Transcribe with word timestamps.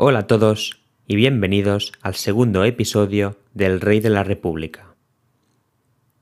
Hola 0.00 0.20
a 0.20 0.26
todos 0.28 0.80
y 1.08 1.16
bienvenidos 1.16 1.92
al 2.02 2.14
segundo 2.14 2.62
episodio 2.62 3.36
del 3.52 3.80
Rey 3.80 3.98
de 3.98 4.10
la 4.10 4.22
República. 4.22 4.94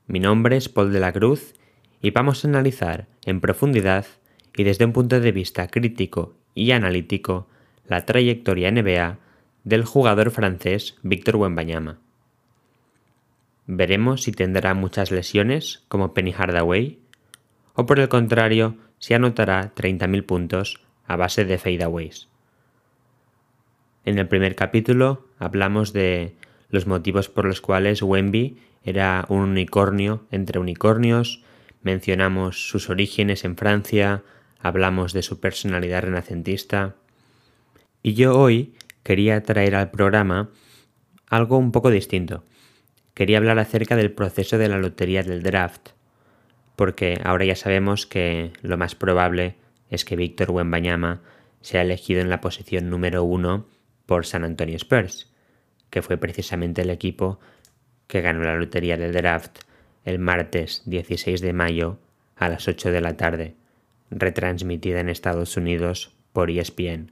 Mi 0.07 0.19
nombre 0.19 0.57
es 0.57 0.67
Paul 0.67 0.91
de 0.91 0.99
la 0.99 1.13
Cruz 1.13 1.53
y 2.01 2.09
vamos 2.09 2.43
a 2.43 2.47
analizar 2.47 3.05
en 3.23 3.39
profundidad 3.39 4.07
y 4.55 4.63
desde 4.63 4.85
un 4.85 4.93
punto 4.93 5.19
de 5.19 5.31
vista 5.31 5.67
crítico 5.67 6.33
y 6.55 6.71
analítico 6.71 7.47
la 7.85 8.03
trayectoria 8.03 8.71
NBA 8.71 9.19
del 9.63 9.85
jugador 9.85 10.31
francés 10.31 10.95
Víctor 11.03 11.35
Wembanyama. 11.35 11.99
Veremos 13.67 14.23
si 14.23 14.31
tendrá 14.31 14.73
muchas 14.73 15.11
lesiones 15.11 15.83
como 15.87 16.15
Penny 16.15 16.31
Hardaway 16.31 16.97
o 17.75 17.85
por 17.85 17.99
el 17.99 18.09
contrario 18.09 18.75
si 18.97 19.13
anotará 19.13 19.75
30.000 19.75 20.25
puntos 20.25 20.81
a 21.05 21.15
base 21.15 21.45
de 21.45 21.59
fadeaways. 21.59 22.27
En 24.07 24.19
el 24.19 24.27
primer 24.29 24.55
capítulo 24.55 25.27
hablamos 25.37 25.91
de 25.91 26.37
los 26.69 26.87
motivos 26.87 27.27
por 27.27 27.43
los 27.43 27.59
cuales 27.59 28.01
Wemby 28.01 28.57
era 28.85 29.25
un 29.27 29.41
unicornio 29.41 30.25
entre 30.31 30.59
unicornios, 30.59 31.43
mencionamos 31.81 32.69
sus 32.69 32.89
orígenes 32.89 33.43
en 33.43 33.57
Francia, 33.57 34.23
hablamos 34.61 35.11
de 35.11 35.23
su 35.23 35.41
personalidad 35.41 36.03
renacentista. 36.03 36.95
Y 38.01 38.13
yo 38.13 38.39
hoy 38.39 38.75
quería 39.03 39.43
traer 39.43 39.75
al 39.75 39.91
programa 39.91 40.51
algo 41.27 41.57
un 41.57 41.73
poco 41.73 41.89
distinto. 41.89 42.45
Quería 43.13 43.39
hablar 43.39 43.59
acerca 43.59 43.97
del 43.97 44.13
proceso 44.13 44.57
de 44.57 44.69
la 44.69 44.77
lotería 44.77 45.21
del 45.21 45.43
draft, 45.43 45.89
porque 46.77 47.19
ahora 47.25 47.43
ya 47.43 47.57
sabemos 47.57 48.05
que 48.05 48.53
lo 48.61 48.77
más 48.77 48.95
probable 48.95 49.57
es 49.89 50.05
que 50.05 50.15
Víctor 50.15 50.51
Wembanyama 50.51 51.19
sea 51.59 51.81
elegido 51.81 52.21
en 52.21 52.29
la 52.29 52.39
posición 52.39 52.89
número 52.89 53.25
uno 53.25 53.65
por 54.07 54.25
San 54.25 54.43
Antonio 54.43 54.75
Spurs, 54.77 55.31
que 55.91 56.01
fue 56.01 56.17
precisamente 56.17 56.81
el 56.81 56.89
equipo 56.89 57.39
que 58.07 58.21
ganó 58.21 58.43
la 58.43 58.55
lotería 58.55 58.97
del 58.97 59.13
draft 59.13 59.59
el 60.07 60.19
martes 60.19 60.83
16 60.85 61.41
de 61.41 61.51
mayo 61.51 61.99
a 62.37 62.47
las 62.47 62.67
8 62.67 62.91
de 62.91 63.01
la 63.01 63.17
tarde, 63.17 63.55
retransmitida 64.09 65.01
en 65.01 65.09
Estados 65.09 65.57
Unidos 65.57 66.13
por 66.31 66.49
ESPN. 66.49 67.11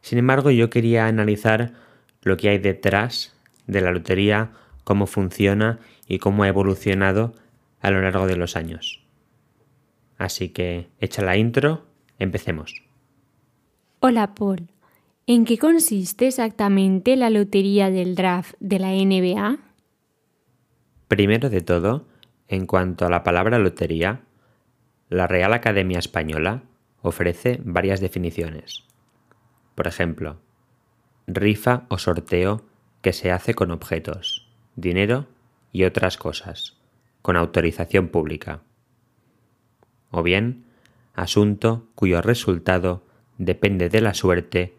Sin 0.00 0.18
embargo, 0.18 0.50
yo 0.50 0.68
quería 0.68 1.06
analizar 1.06 1.74
lo 2.22 2.36
que 2.36 2.48
hay 2.48 2.58
detrás 2.58 3.36
de 3.68 3.80
la 3.80 3.92
lotería, 3.92 4.50
cómo 4.82 5.06
funciona 5.06 5.78
y 6.08 6.18
cómo 6.18 6.42
ha 6.42 6.48
evolucionado 6.48 7.34
a 7.80 7.92
lo 7.92 8.02
largo 8.02 8.26
de 8.26 8.36
los 8.36 8.56
años. 8.56 9.04
Así 10.18 10.48
que, 10.48 10.88
hecha 10.98 11.22
la 11.22 11.36
intro, 11.36 11.86
empecemos. 12.18 12.82
Hola 14.00 14.34
Paul, 14.34 14.68
¿en 15.26 15.44
qué 15.44 15.58
consiste 15.58 16.28
exactamente 16.28 17.16
la 17.16 17.30
lotería 17.30 17.90
del 17.90 18.14
draft 18.14 18.54
de 18.60 18.78
la 18.78 18.92
NBA? 18.92 19.58
Primero 21.08 21.50
de 21.50 21.60
todo, 21.60 22.06
en 22.48 22.66
cuanto 22.66 23.06
a 23.06 23.10
la 23.10 23.24
palabra 23.24 23.58
lotería, 23.58 24.20
la 25.08 25.26
Real 25.26 25.52
Academia 25.52 25.98
Española 25.98 26.62
ofrece 27.02 27.60
varias 27.64 28.00
definiciones. 28.00 28.84
Por 29.74 29.88
ejemplo, 29.88 30.38
rifa 31.26 31.86
o 31.88 31.98
sorteo 31.98 32.62
que 33.02 33.12
se 33.12 33.30
hace 33.30 33.54
con 33.54 33.70
objetos, 33.72 34.48
dinero 34.76 35.26
y 35.72 35.84
otras 35.84 36.16
cosas 36.16 36.76
con 37.22 37.36
autorización 37.36 38.08
pública. 38.08 38.60
O 40.12 40.22
bien, 40.22 40.64
asunto 41.14 41.88
cuyo 41.96 42.22
resultado 42.22 43.02
depende 43.36 43.88
de 43.88 44.00
la 44.00 44.14
suerte 44.14 44.76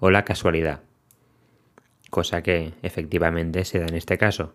o 0.00 0.10
la 0.10 0.24
casualidad, 0.24 0.80
cosa 2.10 2.42
que 2.42 2.72
efectivamente 2.82 3.64
se 3.64 3.78
da 3.78 3.86
en 3.86 3.94
este 3.94 4.18
caso. 4.18 4.54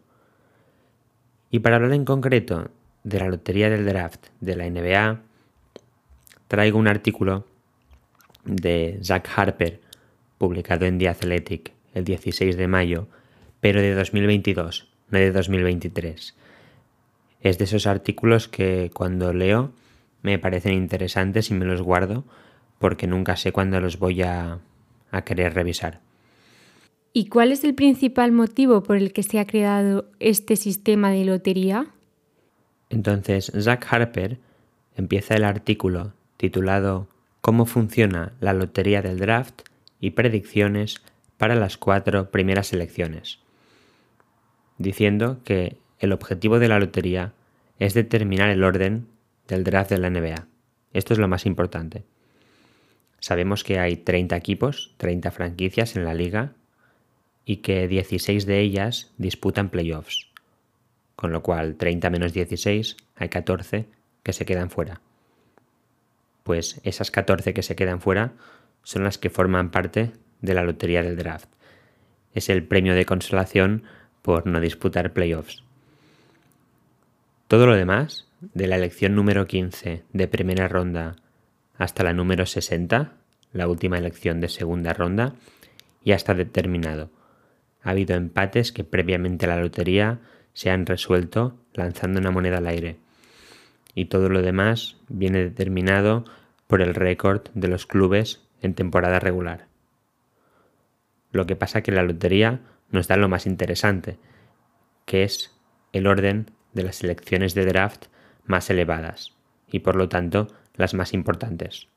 Y 1.52 1.60
para 1.60 1.78
hablar 1.78 1.94
en 1.94 2.06
concreto 2.06 2.70
de 3.04 3.20
la 3.20 3.28
lotería 3.28 3.70
del 3.70 3.86
draft 3.86 4.28
de 4.40 4.56
la 4.56 4.70
NBA, 4.70 5.22
traigo 6.48 6.78
un 6.78 6.88
artículo 6.88 7.46
de 8.46 9.00
Zach 9.04 9.28
Harper, 9.36 9.82
publicado 10.38 10.86
en 10.86 10.98
The 10.98 11.10
Athletic 11.10 11.74
el 11.94 12.06
16 12.06 12.56
de 12.56 12.68
mayo, 12.68 13.08
pero 13.60 13.82
de 13.82 13.94
2022, 13.94 14.88
no 15.10 15.20
de 15.20 15.32
2023, 15.32 16.36
es 17.42 17.58
de 17.58 17.64
esos 17.64 17.88
artículos 17.88 18.48
que 18.48 18.92
cuando 18.94 19.34
leo 19.34 19.72
me 20.22 20.40
parecen 20.40 20.74
interesantes 20.74 21.50
y 21.50 21.54
me 21.54 21.66
los 21.66 21.82
guardo 21.82 22.26
porque 22.78 23.08
nunca 23.08 23.36
sé 23.36 23.52
cuándo 23.52 23.80
los 23.82 24.00
voy 24.00 24.22
a, 24.22 24.60
a 25.12 25.24
querer 25.24 25.54
revisar. 25.54 26.02
¿Y 27.14 27.26
cuál 27.28 27.52
es 27.52 27.64
el 27.64 27.74
principal 27.74 28.32
motivo 28.32 28.84
por 28.84 28.98
el 28.98 29.14
que 29.14 29.24
se 29.24 29.40
ha 29.40 29.48
creado 29.48 30.06
este 30.20 30.56
sistema 30.56 31.12
de 31.12 31.26
lotería? 31.26 31.88
Entonces, 32.90 33.52
Zach 33.60 33.86
Harper 33.90 34.38
empieza 34.96 35.36
el 35.36 35.44
artículo 35.44 36.14
titulado 36.38 37.08
Cómo 37.42 37.66
funciona 37.66 38.34
la 38.40 38.54
lotería 38.54 39.02
del 39.02 39.20
draft 39.20 39.62
y 40.00 40.12
predicciones 40.12 41.02
para 41.38 41.56
las 41.56 41.78
cuatro 41.78 42.32
primeras 42.32 42.74
elecciones, 42.74 43.40
diciendo 44.78 45.40
que 45.44 45.78
el 46.00 46.12
objetivo 46.12 46.60
de 46.60 46.68
la 46.68 46.80
lotería 46.80 47.34
es 47.80 47.94
determinar 47.94 48.50
el 48.50 48.64
orden 48.64 49.08
del 49.48 49.64
draft 49.64 49.90
de 49.90 49.98
la 49.98 50.10
NBA. 50.10 50.48
Esto 50.94 51.14
es 51.14 51.20
lo 51.20 51.28
más 51.28 51.46
importante. 51.46 52.04
Sabemos 53.20 53.64
que 53.64 53.80
hay 53.80 53.98
30 53.98 54.36
equipos, 54.36 54.94
30 54.98 55.32
franquicias 55.32 55.96
en 55.96 56.06
la 56.06 56.14
liga 56.14 56.54
y 57.46 57.58
que 57.58 57.88
16 57.88 58.46
de 58.46 58.60
ellas 58.60 59.12
disputan 59.18 59.70
playoffs. 59.70 60.30
Con 61.16 61.32
lo 61.32 61.44
cual, 61.44 61.76
30 61.76 62.10
menos 62.10 62.34
16, 62.34 62.96
hay 63.16 63.30
14 63.30 63.88
que 64.24 64.34
se 64.34 64.46
quedan 64.46 64.70
fuera. 64.70 65.02
Pues 66.44 66.80
esas 66.84 67.12
14 67.12 67.54
que 67.54 67.64
se 67.64 67.76
quedan 67.76 68.02
fuera 68.02 68.34
son 68.84 69.04
las 69.04 69.18
que 69.18 69.30
forman 69.30 69.72
parte 69.72 70.12
de 70.42 70.54
la 70.54 70.64
lotería 70.64 71.04
del 71.04 71.18
draft. 71.18 71.50
Es 72.34 72.50
el 72.50 72.64
premio 72.64 72.96
de 72.96 73.06
consolación 73.06 73.84
por 74.22 74.48
no 74.48 74.60
disputar 74.60 75.14
playoffs. 75.14 75.64
Todo 77.48 77.66
lo 77.66 77.76
demás, 77.76 78.28
de 78.42 78.68
la 78.68 78.76
elección 78.76 79.16
número 79.16 79.48
15 79.48 80.04
de 80.14 80.28
primera 80.28 80.68
ronda 80.68 81.16
hasta 81.80 82.04
la 82.04 82.14
número 82.14 82.46
60, 82.46 83.14
la 83.54 83.68
última 83.68 83.98
elección 83.98 84.42
de 84.42 84.50
segunda 84.50 84.94
ronda, 84.94 85.34
ya 86.04 86.16
está 86.16 86.36
determinado. 86.36 87.10
Ha 87.82 87.92
habido 87.92 88.16
empates 88.16 88.72
que 88.72 88.84
previamente 88.84 89.46
a 89.46 89.50
la 89.50 89.62
lotería 89.62 90.20
se 90.54 90.70
han 90.70 90.86
resuelto 90.86 91.58
lanzando 91.74 92.20
una 92.20 92.32
moneda 92.32 92.58
al 92.58 92.68
aire. 92.68 92.98
Y 93.96 94.06
todo 94.06 94.30
lo 94.30 94.42
demás 94.42 94.98
viene 95.08 95.40
determinado 95.40 96.26
por 96.68 96.82
el 96.82 96.94
récord 96.94 97.48
de 97.54 97.70
los 97.70 97.88
clubes 97.88 98.46
en 98.62 98.74
temporada 98.74 99.20
regular. 99.20 99.68
Lo 101.32 101.48
que 101.48 101.56
pasa 101.56 101.82
que 101.82 101.94
la 101.94 102.04
lotería 102.04 102.60
nos 102.92 103.08
da 103.08 103.16
lo 103.16 103.30
más 103.30 103.46
interesante, 103.46 104.18
que 105.06 105.24
es 105.24 105.58
el 105.94 106.08
orden 106.08 106.52
de 106.74 106.84
las 106.84 107.04
elecciones 107.04 107.54
de 107.54 107.66
draft 107.66 108.08
más 108.46 108.70
elevadas 108.70 109.34
y 109.72 109.80
por 109.80 109.96
lo 109.96 110.10
tanto 110.10 110.48
las 110.80 110.96
más 110.96 111.14
importantes. 111.14 111.88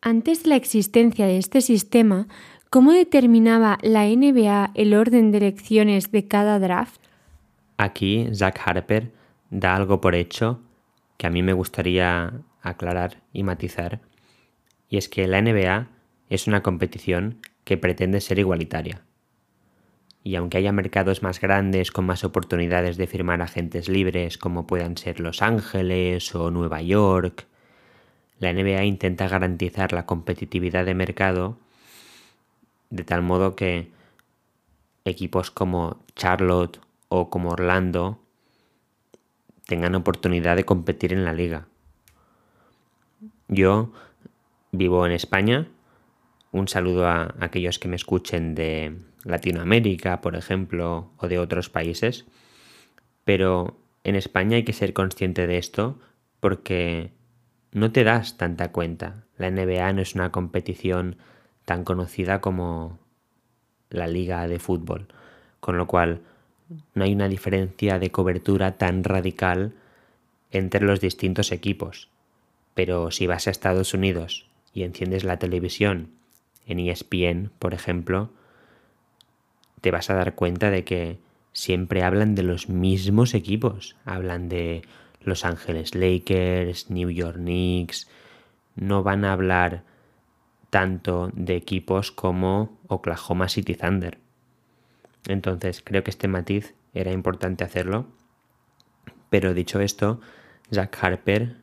Antes 0.00 0.44
de 0.44 0.50
la 0.50 0.56
existencia 0.56 1.26
de 1.26 1.36
este 1.36 1.60
sistema, 1.60 2.26
¿cómo 2.70 2.92
determinaba 2.92 3.78
la 3.82 4.06
NBA 4.06 4.70
el 4.74 4.94
orden 4.94 5.30
de 5.30 5.38
elecciones 5.38 6.10
de 6.10 6.26
cada 6.26 6.58
draft? 6.58 7.00
Aquí 7.76 8.28
Zach 8.32 8.58
Harper 8.64 9.12
da 9.50 9.76
algo 9.76 10.00
por 10.00 10.14
hecho 10.14 10.60
que 11.18 11.26
a 11.26 11.30
mí 11.30 11.42
me 11.42 11.52
gustaría 11.52 12.32
aclarar 12.62 13.18
y 13.34 13.42
matizar, 13.42 14.00
y 14.88 14.96
es 14.96 15.10
que 15.10 15.26
la 15.26 15.42
NBA 15.42 15.88
es 16.30 16.46
una 16.46 16.62
competición 16.62 17.40
que 17.64 17.76
pretende 17.76 18.22
ser 18.22 18.38
igualitaria 18.38 19.02
y 20.22 20.36
aunque 20.36 20.58
haya 20.58 20.72
mercados 20.72 21.22
más 21.22 21.40
grandes 21.40 21.90
con 21.90 22.04
más 22.04 22.24
oportunidades 22.24 22.96
de 22.96 23.06
firmar 23.06 23.42
agentes 23.42 23.88
libres 23.88 24.36
como 24.38 24.66
puedan 24.66 24.96
ser 24.96 25.20
Los 25.20 25.42
Ángeles 25.42 26.34
o 26.34 26.50
Nueva 26.50 26.82
York, 26.82 27.46
la 28.40 28.52
NBA 28.52 28.84
intenta 28.84 29.28
garantizar 29.28 29.92
la 29.92 30.06
competitividad 30.06 30.84
de 30.84 30.94
mercado 30.94 31.56
de 32.90 33.04
tal 33.04 33.22
modo 33.22 33.54
que 33.54 33.88
equipos 35.04 35.52
como 35.52 36.02
Charlotte 36.16 36.80
o 37.08 37.30
como 37.30 37.50
Orlando 37.50 38.20
tengan 39.66 39.94
oportunidad 39.94 40.56
de 40.56 40.64
competir 40.64 41.12
en 41.12 41.24
la 41.24 41.32
liga. 41.32 41.68
Yo 43.46 43.92
vivo 44.72 45.06
en 45.06 45.12
España. 45.12 45.68
Un 46.50 46.66
saludo 46.66 47.06
a 47.06 47.34
aquellos 47.38 47.78
que 47.78 47.86
me 47.86 47.94
escuchen 47.94 48.56
de, 48.56 48.96
Latinoamérica, 49.24 50.20
por 50.20 50.36
ejemplo, 50.36 51.10
o 51.18 51.28
de 51.28 51.38
otros 51.38 51.68
países. 51.68 52.26
Pero 53.24 53.78
en 54.04 54.16
España 54.16 54.56
hay 54.56 54.64
que 54.64 54.72
ser 54.72 54.92
consciente 54.92 55.46
de 55.46 55.58
esto 55.58 55.98
porque 56.40 57.12
no 57.72 57.92
te 57.92 58.04
das 58.04 58.36
tanta 58.36 58.72
cuenta. 58.72 59.24
La 59.36 59.50
NBA 59.50 59.92
no 59.92 60.02
es 60.02 60.14
una 60.14 60.30
competición 60.30 61.16
tan 61.64 61.84
conocida 61.84 62.40
como 62.40 62.98
la 63.90 64.06
liga 64.06 64.46
de 64.48 64.58
fútbol, 64.58 65.08
con 65.60 65.76
lo 65.76 65.86
cual 65.86 66.22
no 66.94 67.04
hay 67.04 67.12
una 67.12 67.28
diferencia 67.28 67.98
de 67.98 68.10
cobertura 68.10 68.76
tan 68.76 69.04
radical 69.04 69.74
entre 70.50 70.84
los 70.84 71.00
distintos 71.00 71.52
equipos. 71.52 72.08
Pero 72.74 73.10
si 73.10 73.26
vas 73.26 73.46
a 73.46 73.50
Estados 73.50 73.94
Unidos 73.94 74.46
y 74.72 74.84
enciendes 74.84 75.24
la 75.24 75.38
televisión 75.38 76.10
en 76.66 76.78
ESPN, 76.78 77.50
por 77.58 77.74
ejemplo, 77.74 78.30
te 79.80 79.90
vas 79.90 80.10
a 80.10 80.14
dar 80.14 80.34
cuenta 80.34 80.70
de 80.70 80.84
que 80.84 81.18
siempre 81.52 82.02
hablan 82.02 82.34
de 82.34 82.42
los 82.42 82.68
mismos 82.68 83.34
equipos. 83.34 83.96
Hablan 84.04 84.48
de 84.48 84.82
Los 85.20 85.44
Ángeles 85.44 85.94
Lakers, 85.94 86.90
New 86.90 87.10
York 87.10 87.36
Knicks. 87.36 88.08
No 88.74 89.02
van 89.02 89.24
a 89.24 89.32
hablar 89.32 89.84
tanto 90.70 91.30
de 91.34 91.56
equipos 91.56 92.10
como 92.10 92.78
Oklahoma 92.86 93.48
City 93.48 93.74
Thunder. 93.74 94.18
Entonces 95.28 95.82
creo 95.84 96.02
que 96.02 96.10
este 96.10 96.28
matiz 96.28 96.74
era 96.94 97.12
importante 97.12 97.64
hacerlo. 97.64 98.06
Pero 99.28 99.54
dicho 99.54 99.80
esto, 99.80 100.20
Jack 100.70 100.96
Harper 101.02 101.56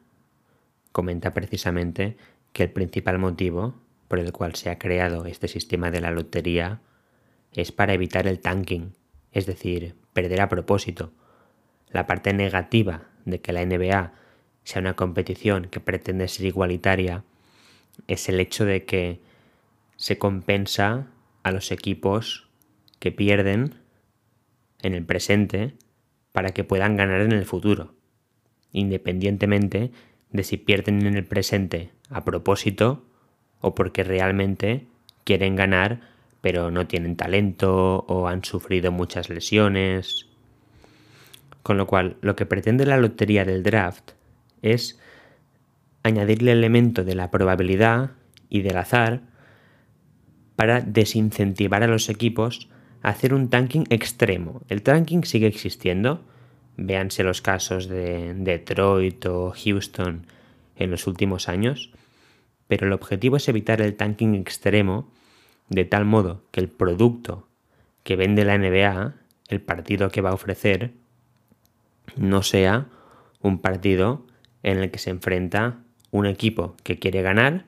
comenta 0.91 1.33
precisamente 1.33 2.17
que 2.53 2.63
el 2.63 2.71
principal 2.71 3.19
motivo 3.19 3.75
por 4.07 4.19
el 4.19 4.31
cual 4.31 4.55
se 4.55 4.69
ha 4.69 4.79
creado 4.79 5.25
este 5.25 5.47
sistema 5.47 5.91
de 5.91 6.01
la 6.01 6.11
lotería 6.11 6.81
es 7.53 7.71
para 7.71 7.93
evitar 7.93 8.27
el 8.27 8.39
tanking, 8.39 8.93
es 9.31 9.45
decir, 9.45 9.95
perder 10.13 10.41
a 10.41 10.49
propósito. 10.49 11.11
La 11.89 12.07
parte 12.07 12.33
negativa 12.33 13.09
de 13.27 13.39
que 13.41 13.53
la 13.53 13.63
NBA 13.63 14.13
sea 14.63 14.81
una 14.81 14.95
competición 14.95 15.65
que 15.65 15.79
pretende 15.79 16.27
ser 16.27 16.45
igualitaria 16.45 17.23
es 18.07 18.29
el 18.29 18.39
hecho 18.39 18.65
de 18.65 18.85
que 18.85 19.19
se 19.95 20.17
compensa 20.17 21.07
a 21.43 21.51
los 21.51 21.71
equipos 21.71 22.47
que 22.99 23.11
pierden 23.11 23.75
en 24.81 24.93
el 24.93 25.05
presente 25.05 25.73
para 26.31 26.51
que 26.51 26.63
puedan 26.63 26.95
ganar 26.95 27.21
en 27.21 27.31
el 27.31 27.45
futuro, 27.45 27.93
independientemente 28.71 29.91
de 30.31 30.43
si 30.43 30.57
pierden 30.57 31.05
en 31.05 31.15
el 31.15 31.25
presente 31.25 31.91
a 32.09 32.23
propósito 32.23 33.05
o 33.61 33.75
porque 33.75 34.03
realmente 34.03 34.87
quieren 35.23 35.55
ganar 35.55 36.01
pero 36.41 36.71
no 36.71 36.87
tienen 36.87 37.15
talento 37.15 38.05
o 38.07 38.27
han 38.27 38.43
sufrido 38.45 38.91
muchas 38.91 39.29
lesiones. 39.29 40.26
Con 41.67 41.75
lo 41.75 41.85
cual, 41.85 42.15
lo 42.21 42.37
que 42.37 42.45
pretende 42.45 42.85
la 42.85 42.95
lotería 42.95 43.43
del 43.43 43.61
draft 43.61 44.11
es 44.61 44.97
añadirle 46.01 46.53
el 46.53 46.59
elemento 46.59 47.03
de 47.03 47.13
la 47.13 47.29
probabilidad 47.29 48.11
y 48.47 48.61
del 48.61 48.77
azar 48.77 49.19
para 50.55 50.79
desincentivar 50.79 51.83
a 51.83 51.87
los 51.87 52.07
equipos 52.07 52.69
a 53.03 53.09
hacer 53.09 53.33
un 53.33 53.49
tanking 53.49 53.83
extremo. 53.89 54.61
El 54.69 54.81
tanking 54.81 55.25
sigue 55.25 55.47
existiendo, 55.47 56.23
véanse 56.77 57.25
los 57.25 57.41
casos 57.41 57.89
de 57.89 58.33
Detroit 58.33 59.25
o 59.25 59.51
Houston 59.51 60.25
en 60.77 60.89
los 60.89 61.05
últimos 61.05 61.49
años, 61.49 61.91
pero 62.69 62.87
el 62.87 62.93
objetivo 62.93 63.35
es 63.35 63.49
evitar 63.49 63.81
el 63.81 63.97
tanking 63.97 64.35
extremo 64.35 65.11
de 65.67 65.83
tal 65.83 66.05
modo 66.05 66.45
que 66.51 66.61
el 66.61 66.69
producto 66.69 67.45
que 68.03 68.15
vende 68.15 68.45
la 68.45 68.57
NBA, 68.57 69.15
el 69.49 69.59
partido 69.59 70.09
que 70.09 70.21
va 70.21 70.29
a 70.29 70.33
ofrecer, 70.33 70.93
no 72.15 72.43
sea 72.43 72.87
un 73.41 73.59
partido 73.59 74.25
en 74.63 74.79
el 74.79 74.91
que 74.91 74.99
se 74.99 75.09
enfrenta 75.09 75.79
un 76.11 76.25
equipo 76.25 76.75
que 76.83 76.99
quiere 76.99 77.21
ganar, 77.21 77.65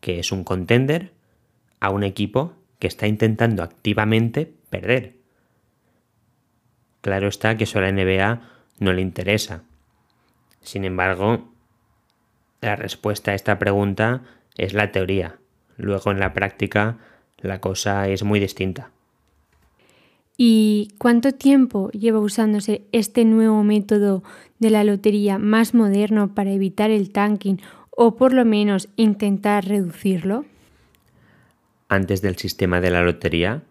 que 0.00 0.20
es 0.20 0.32
un 0.32 0.44
contender, 0.44 1.12
a 1.80 1.90
un 1.90 2.02
equipo 2.02 2.54
que 2.78 2.86
está 2.86 3.06
intentando 3.06 3.62
activamente 3.62 4.52
perder. 4.70 5.16
Claro 7.00 7.28
está 7.28 7.56
que 7.56 7.64
eso 7.64 7.78
a 7.78 7.82
la 7.82 7.92
NBA 7.92 8.42
no 8.78 8.92
le 8.92 9.02
interesa. 9.02 9.62
Sin 10.60 10.84
embargo, 10.84 11.52
la 12.60 12.76
respuesta 12.76 13.32
a 13.32 13.34
esta 13.34 13.58
pregunta 13.58 14.22
es 14.56 14.74
la 14.74 14.90
teoría. 14.92 15.38
Luego 15.76 16.10
en 16.10 16.18
la 16.18 16.32
práctica 16.32 16.98
la 17.38 17.60
cosa 17.60 18.08
es 18.08 18.24
muy 18.24 18.40
distinta. 18.40 18.90
¿Y 20.40 20.94
cuánto 20.98 21.32
tiempo 21.32 21.90
lleva 21.90 22.20
usándose 22.20 22.82
este 22.92 23.24
nuevo 23.24 23.64
método 23.64 24.22
de 24.60 24.70
la 24.70 24.84
lotería 24.84 25.36
más 25.36 25.74
moderno 25.74 26.32
para 26.32 26.52
evitar 26.52 26.92
el 26.92 27.10
tanking 27.10 27.56
o 27.90 28.14
por 28.14 28.32
lo 28.32 28.44
menos 28.44 28.88
intentar 28.94 29.66
reducirlo? 29.66 30.44
Antes 31.88 32.22
del 32.22 32.36
sistema 32.36 32.80
de 32.80 32.92
la 32.92 33.02
lotería, 33.02 33.64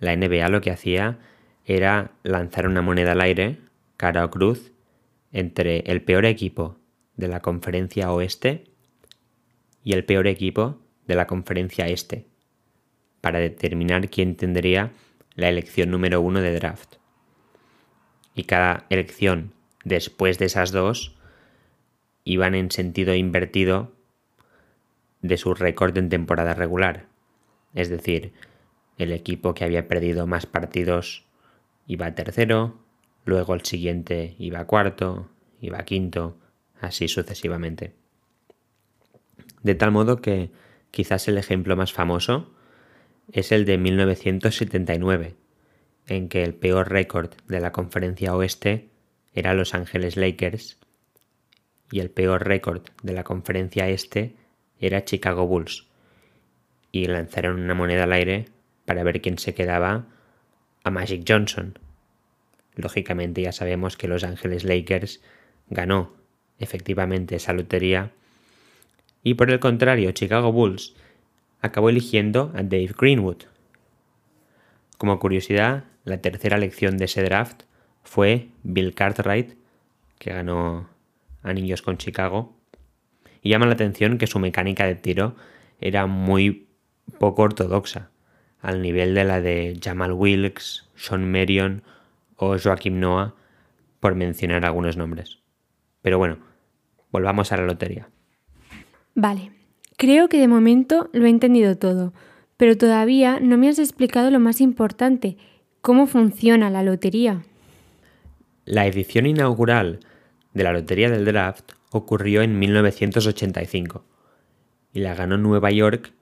la 0.00 0.16
NBA 0.16 0.48
lo 0.48 0.60
que 0.60 0.72
hacía 0.72 1.20
era 1.66 2.10
lanzar 2.24 2.66
una 2.66 2.82
moneda 2.82 3.12
al 3.12 3.20
aire, 3.20 3.60
cara 3.96 4.24
o 4.24 4.30
cruz, 4.30 4.72
entre 5.30 5.84
el 5.86 6.02
peor 6.02 6.26
equipo 6.26 6.78
de 7.16 7.28
la 7.28 7.38
conferencia 7.38 8.10
oeste 8.10 8.64
y 9.84 9.92
el 9.92 10.04
peor 10.04 10.26
equipo 10.26 10.80
de 11.06 11.14
la 11.14 11.28
conferencia 11.28 11.86
este, 11.86 12.26
para 13.20 13.38
determinar 13.38 14.08
quién 14.08 14.34
tendría 14.34 14.90
la 15.34 15.48
elección 15.48 15.90
número 15.90 16.20
uno 16.20 16.40
de 16.40 16.54
draft. 16.54 16.96
Y 18.34 18.44
cada 18.44 18.86
elección 18.90 19.52
después 19.84 20.38
de 20.38 20.46
esas 20.46 20.72
dos 20.72 21.16
iban 22.24 22.54
en 22.54 22.70
sentido 22.70 23.14
invertido 23.14 23.92
de 25.20 25.36
su 25.36 25.54
récord 25.54 25.96
en 25.96 26.08
temporada 26.08 26.54
regular. 26.54 27.06
Es 27.74 27.88
decir, 27.88 28.32
el 28.98 29.12
equipo 29.12 29.54
que 29.54 29.64
había 29.64 29.88
perdido 29.88 30.26
más 30.26 30.46
partidos 30.46 31.24
iba 31.86 32.14
tercero, 32.14 32.78
luego 33.24 33.54
el 33.54 33.64
siguiente 33.64 34.34
iba 34.38 34.66
cuarto, 34.66 35.28
iba 35.60 35.82
quinto, 35.84 36.36
así 36.80 37.08
sucesivamente. 37.08 37.94
De 39.62 39.74
tal 39.74 39.92
modo 39.92 40.20
que 40.20 40.50
quizás 40.90 41.28
el 41.28 41.38
ejemplo 41.38 41.76
más 41.76 41.92
famoso 41.92 42.52
es 43.30 43.52
el 43.52 43.64
de 43.64 43.78
1979, 43.78 45.36
en 46.06 46.28
que 46.28 46.42
el 46.42 46.54
peor 46.54 46.90
récord 46.90 47.30
de 47.46 47.60
la 47.60 47.72
conferencia 47.72 48.34
oeste 48.34 48.88
era 49.34 49.54
Los 49.54 49.74
Ángeles 49.74 50.16
Lakers 50.16 50.78
y 51.90 52.00
el 52.00 52.10
peor 52.10 52.46
récord 52.46 52.82
de 53.02 53.12
la 53.12 53.22
conferencia 53.22 53.88
este 53.88 54.34
era 54.80 55.04
Chicago 55.04 55.46
Bulls. 55.46 55.86
Y 56.90 57.06
lanzaron 57.06 57.60
una 57.60 57.74
moneda 57.74 58.04
al 58.04 58.12
aire 58.12 58.46
para 58.84 59.02
ver 59.04 59.20
quién 59.20 59.38
se 59.38 59.54
quedaba 59.54 60.06
a 60.84 60.90
Magic 60.90 61.24
Johnson. 61.26 61.78
Lógicamente 62.74 63.42
ya 63.42 63.52
sabemos 63.52 63.96
que 63.96 64.08
Los 64.08 64.24
Ángeles 64.24 64.64
Lakers 64.64 65.22
ganó 65.68 66.14
efectivamente 66.58 67.36
esa 67.36 67.52
lotería 67.52 68.12
y 69.22 69.34
por 69.34 69.50
el 69.50 69.60
contrario 69.60 70.12
Chicago 70.12 70.52
Bulls 70.52 70.94
acabó 71.62 71.88
eligiendo 71.88 72.52
a 72.54 72.62
Dave 72.62 72.94
Greenwood. 72.98 73.44
Como 74.98 75.18
curiosidad, 75.18 75.84
la 76.04 76.18
tercera 76.20 76.56
elección 76.56 76.98
de 76.98 77.06
ese 77.06 77.22
draft 77.22 77.62
fue 78.02 78.48
Bill 78.64 78.94
Cartwright, 78.94 79.54
que 80.18 80.32
ganó 80.32 80.88
Anillos 81.42 81.82
con 81.82 81.96
Chicago. 81.96 82.54
Y 83.40 83.50
llama 83.50 83.66
la 83.66 83.72
atención 83.72 84.18
que 84.18 84.26
su 84.26 84.38
mecánica 84.38 84.86
de 84.86 84.96
tiro 84.96 85.34
era 85.80 86.06
muy 86.06 86.68
poco 87.18 87.42
ortodoxa, 87.42 88.10
al 88.60 88.82
nivel 88.82 89.14
de 89.14 89.24
la 89.24 89.40
de 89.40 89.78
Jamal 89.82 90.12
Wilkes, 90.12 90.88
Sean 90.94 91.30
Marion 91.30 91.82
o 92.36 92.56
Joaquim 92.58 93.00
Noah, 93.00 93.34
por 94.00 94.14
mencionar 94.14 94.64
algunos 94.64 94.96
nombres. 94.96 95.38
Pero 96.02 96.18
bueno, 96.18 96.38
volvamos 97.10 97.52
a 97.52 97.56
la 97.56 97.64
lotería. 97.64 98.08
Vale, 99.14 99.52
Creo 99.96 100.28
que 100.28 100.38
de 100.38 100.48
momento 100.48 101.10
lo 101.12 101.26
he 101.26 101.30
entendido 101.30 101.76
todo, 101.76 102.12
pero 102.56 102.76
todavía 102.76 103.40
no 103.40 103.58
me 103.58 103.68
has 103.68 103.78
explicado 103.78 104.30
lo 104.30 104.40
más 104.40 104.60
importante, 104.60 105.36
cómo 105.80 106.06
funciona 106.06 106.70
la 106.70 106.82
lotería. 106.82 107.44
La 108.64 108.86
edición 108.86 109.26
inaugural 109.26 110.00
de 110.54 110.64
la 110.64 110.72
Lotería 110.72 111.10
del 111.10 111.24
Draft 111.24 111.72
ocurrió 111.90 112.42
en 112.42 112.58
1985 112.58 114.04
y 114.92 115.00
la 115.00 115.14
ganó 115.14 115.38
Nueva 115.38 115.70
York, 115.70 116.12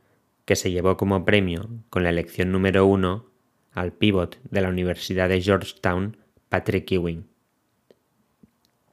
que 0.44 0.56
se 0.56 0.70
llevó 0.70 0.96
como 0.96 1.24
premio 1.24 1.68
con 1.90 2.02
la 2.02 2.10
elección 2.10 2.52
número 2.52 2.86
uno 2.86 3.26
al 3.72 3.92
pívot 3.92 4.38
de 4.50 4.60
la 4.60 4.68
Universidad 4.68 5.28
de 5.28 5.42
Georgetown, 5.42 6.16
Patrick 6.48 6.90
Ewing. 6.90 7.26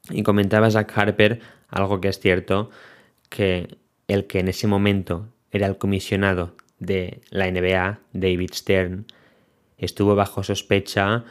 Y 0.10 0.24
comentaba 0.24 0.70
Zach 0.70 0.92
Harper 0.96 1.40
algo 1.68 2.00
que 2.02 2.10
es 2.10 2.20
cierto, 2.20 2.70
que 3.30 3.78
el 4.08 4.28
que 4.28 4.40
en 4.40 4.48
ese 4.48 4.68
momento 4.68 5.28
era 5.52 5.68
el 5.68 5.78
comisionado 5.78 6.56
de 6.80 7.22
la 7.30 7.50
NBA, 7.50 8.00
David 8.14 8.52
Stern, 8.54 9.06
estuvo 9.78 10.16
bajo 10.16 10.44
sospecha 10.44 11.24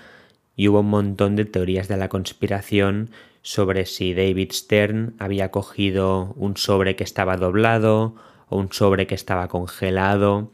y 0.56 0.68
hubo 0.68 0.80
un 0.80 0.90
montón 0.90 1.37
de 1.37 1.45
teorías 1.45 1.88
de 1.88 1.97
la 1.97 2.09
conspiración 2.09 3.11
sobre 3.42 3.87
si 3.87 4.14
David 4.14 4.52
Stern 4.52 5.14
había 5.18 5.50
cogido 5.50 6.35
un 6.37 6.56
sobre 6.56 6.97
que 6.97 7.04
estaba 7.04 7.37
doblado 7.37 8.16
o 8.49 8.59
un 8.59 8.73
sobre 8.73 9.06
que 9.06 9.14
estaba 9.14 9.49
congelado, 9.49 10.50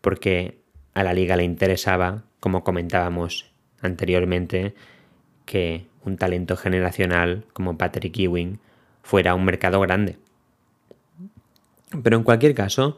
porque 0.00 0.60
a 0.94 1.02
la 1.02 1.12
liga 1.12 1.36
le 1.36 1.44
interesaba, 1.44 2.24
como 2.38 2.64
comentábamos 2.64 3.50
anteriormente, 3.80 4.74
que 5.44 5.86
un 6.04 6.16
talento 6.16 6.56
generacional 6.56 7.44
como 7.52 7.76
Patrick 7.76 8.16
Ewing 8.18 8.58
fuera 9.02 9.34
un 9.34 9.44
mercado 9.44 9.80
grande. 9.80 10.16
Pero 12.02 12.16
en 12.16 12.22
cualquier 12.22 12.54
caso, 12.54 12.96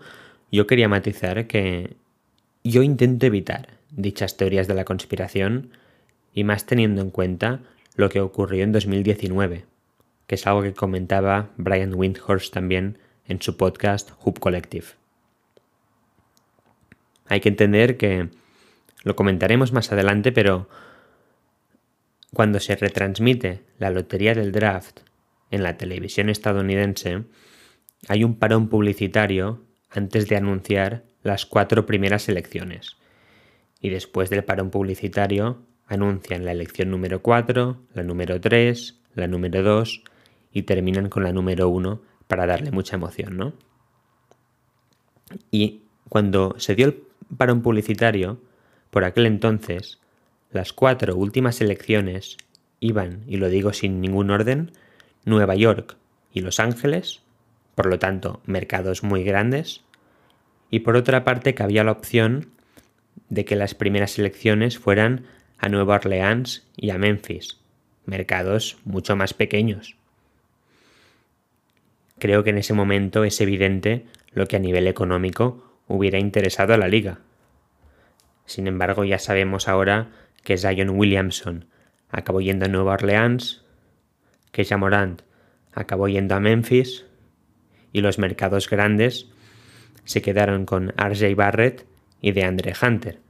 yo 0.50 0.66
quería 0.66 0.88
matizar 0.88 1.46
que 1.46 1.96
yo 2.62 2.82
intento 2.82 3.26
evitar 3.26 3.78
dichas 3.90 4.37
teorías 4.37 4.68
de 4.68 4.75
la 4.75 4.84
conspiración 4.84 5.70
y 6.34 6.44
más 6.44 6.66
teniendo 6.66 7.02
en 7.02 7.11
cuenta 7.11 7.61
lo 7.96 8.08
que 8.08 8.20
ocurrió 8.20 8.64
en 8.64 8.72
2019, 8.72 9.64
que 10.26 10.34
es 10.34 10.46
algo 10.46 10.62
que 10.62 10.75
comentaba 10.75 11.50
Brian 11.56 11.94
Windhorst 11.94 12.52
también 12.52 12.99
en 13.26 13.40
su 13.40 13.56
podcast 13.56 14.11
Hoop 14.20 14.38
Collective. 14.38 14.87
Hay 17.26 17.40
que 17.40 17.49
entender 17.49 17.96
que 17.96 18.28
lo 19.04 19.16
comentaremos 19.16 19.72
más 19.72 19.90
adelante, 19.92 20.32
pero 20.32 20.68
cuando 22.34 22.61
se 22.61 22.76
retransmite 22.76 23.62
la 23.78 23.90
lotería 23.90 24.34
del 24.34 24.52
draft 24.52 25.00
en 25.50 25.62
la 25.62 25.76
televisión 25.76 26.28
estadounidense, 26.28 27.25
hay 28.09 28.25
un 28.25 28.38
parón 28.38 28.68
publicitario 28.68 29.62
antes 29.90 30.28
de 30.28 30.37
anunciar 30.37 31.04
las 31.23 31.47
cuatro 31.47 31.87
primeras 31.87 32.28
elecciones. 32.28 32.97
Y 33.80 33.90
después 33.90 34.30
del 34.30 34.44
parón 34.44 34.71
publicitario 34.71 35.62
anuncian 35.87 36.44
la 36.44 36.52
elección 36.52 36.90
número 36.90 37.23
4, 37.23 37.76
la 37.94 38.02
número 38.02 38.40
3, 38.40 39.00
la 39.14 39.26
número 39.26 39.62
2 39.62 40.02
y 40.52 40.62
terminan 40.62 41.09
con 41.09 41.23
la 41.23 41.32
número 41.32 41.68
1 41.68 42.02
para 42.26 42.47
darle 42.47 42.71
mucha 42.71 42.97
emoción, 42.97 43.37
¿no? 43.37 43.52
Y 45.50 45.82
cuando 46.09 46.54
se 46.59 46.75
dio 46.75 46.87
el 46.87 47.02
parón 47.37 47.62
publicitario, 47.62 48.40
por 48.90 49.04
aquel 49.04 49.26
entonces, 49.26 49.99
las 50.50 50.73
cuatro 50.73 51.16
últimas 51.16 51.61
elecciones 51.61 52.37
iban, 52.80 53.23
y 53.26 53.37
lo 53.38 53.49
digo 53.49 53.73
sin 53.73 54.00
ningún 54.00 54.30
orden, 54.30 54.73
Nueva 55.25 55.54
York 55.54 55.97
y 56.32 56.40
Los 56.40 56.61
Ángeles, 56.61 57.22
por 57.75 57.87
lo 57.87 57.99
tanto, 57.99 58.41
mercados 58.47 59.02
muy 59.02 59.25
grandes, 59.25 59.83
y 60.71 60.81
por 60.81 60.97
otra 60.97 61.25
parte 61.25 61.55
que 61.55 61.62
había 61.62 61.85
la 61.85 61.93
opción 61.93 62.50
de 63.29 63.45
que 63.45 63.57
las 63.57 63.75
primeras 63.75 64.19
elecciones 64.19 64.79
fueran 64.79 65.26
a 65.59 65.69
Nueva 65.69 65.97
Orleans 65.97 66.67
y 66.76 66.91
a 66.91 66.99
Memphis, 66.99 67.59
mercados 68.05 68.79
mucho 68.85 69.17
más 69.17 69.35
pequeños. 69.35 69.97
Creo 72.19 72.45
que 72.45 72.50
en 72.50 72.59
ese 72.59 72.75
momento 72.75 73.25
es 73.25 73.41
evidente 73.41 74.07
lo 74.33 74.47
que 74.47 74.57
a 74.57 74.61
nivel 74.61 74.87
económico 74.87 75.76
hubiera 75.88 76.19
interesado 76.19 76.75
a 76.75 76.79
la 76.79 76.88
liga. 76.88 77.21
Sin 78.47 78.67
embargo, 78.67 79.05
ya 79.05 79.19
sabemos 79.19 79.69
ahora 79.69 80.11
que 80.43 80.57
Zion 80.57 80.91
Williamson 80.91 81.67
acabó 82.11 82.41
yendo 82.41 82.67
a 82.67 82.69
Nueva 82.69 82.95
Orleans, 82.95 83.64
que 84.52 84.64
Jamorant 84.64 85.23
acabó 85.73 86.09
yendo 86.09 86.35
a 86.35 86.41
Memphis 86.41 87.05
y 87.92 88.00
los 88.00 88.18
mercados 88.18 88.68
grandes 88.68 89.28
se 90.04 90.22
quedaron 90.22 90.66
con 90.66 90.88
RJ 90.96 91.34
Barrett 91.37 91.87
y 92.20 92.32
de 92.32 92.44
Andre 92.44 92.75
Hunter. 92.80 93.20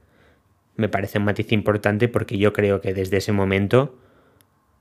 Me 0.75 0.89
parece 0.89 1.19
un 1.19 1.25
matiz 1.25 1.51
importante 1.51 2.07
porque 2.07 2.37
yo 2.37 2.53
creo 2.53 2.81
que 2.81 2.93
desde 2.93 3.17
ese 3.17 3.31
momento, 3.31 3.97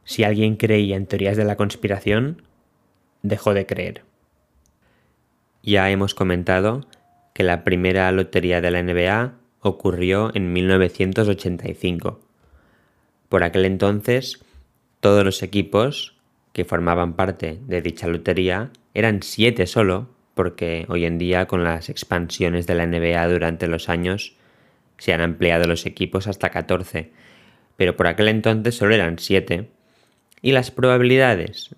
si 0.04 0.24
alguien 0.24 0.56
creía 0.56 0.96
en 0.96 1.06
teorías 1.06 1.36
de 1.36 1.44
la 1.44 1.56
conspiración, 1.56 2.42
dejó 3.22 3.54
de 3.54 3.66
creer. 3.66 4.02
Ya 5.62 5.90
hemos 5.90 6.14
comentado 6.14 6.86
que 7.34 7.44
la 7.44 7.64
primera 7.64 8.10
lotería 8.12 8.60
de 8.60 8.70
la 8.70 8.82
NBA 8.82 9.34
ocurrió 9.60 10.34
en 10.34 10.52
1985. 10.52 12.20
Por 13.28 13.44
aquel 13.44 13.64
entonces, 13.64 14.44
todos 15.00 15.24
los 15.24 15.42
equipos 15.42 16.16
que 16.52 16.64
formaban 16.64 17.14
parte 17.14 17.58
de 17.66 17.80
dicha 17.80 18.06
lotería 18.08 18.70
eran 18.94 19.22
siete 19.22 19.66
solo, 19.66 20.08
porque 20.34 20.86
hoy 20.88 21.04
en 21.04 21.18
día 21.18 21.46
con 21.46 21.64
las 21.64 21.88
expansiones 21.88 22.66
de 22.66 22.74
la 22.74 22.86
NBA 22.86 23.26
durante 23.28 23.66
los 23.66 23.88
años 23.88 24.36
se 24.98 25.12
han 25.12 25.20
ampliado 25.20 25.66
los 25.66 25.86
equipos 25.86 26.26
hasta 26.26 26.50
14, 26.50 27.12
pero 27.76 27.96
por 27.96 28.06
aquel 28.06 28.28
entonces 28.28 28.76
solo 28.76 28.94
eran 28.94 29.18
siete, 29.18 29.70
y 30.40 30.52
las 30.52 30.70
probabilidades 30.70 31.74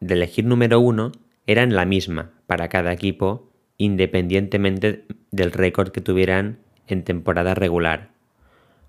de 0.00 0.14
elegir 0.14 0.44
número 0.44 0.80
uno 0.80 1.12
eran 1.46 1.74
la 1.74 1.84
misma 1.84 2.32
para 2.46 2.68
cada 2.68 2.92
equipo 2.92 3.50
independientemente 3.76 5.06
del 5.30 5.52
récord 5.52 5.90
que 5.90 6.02
tuvieran 6.02 6.58
en 6.86 7.02
temporada 7.02 7.54
regular. 7.54 8.10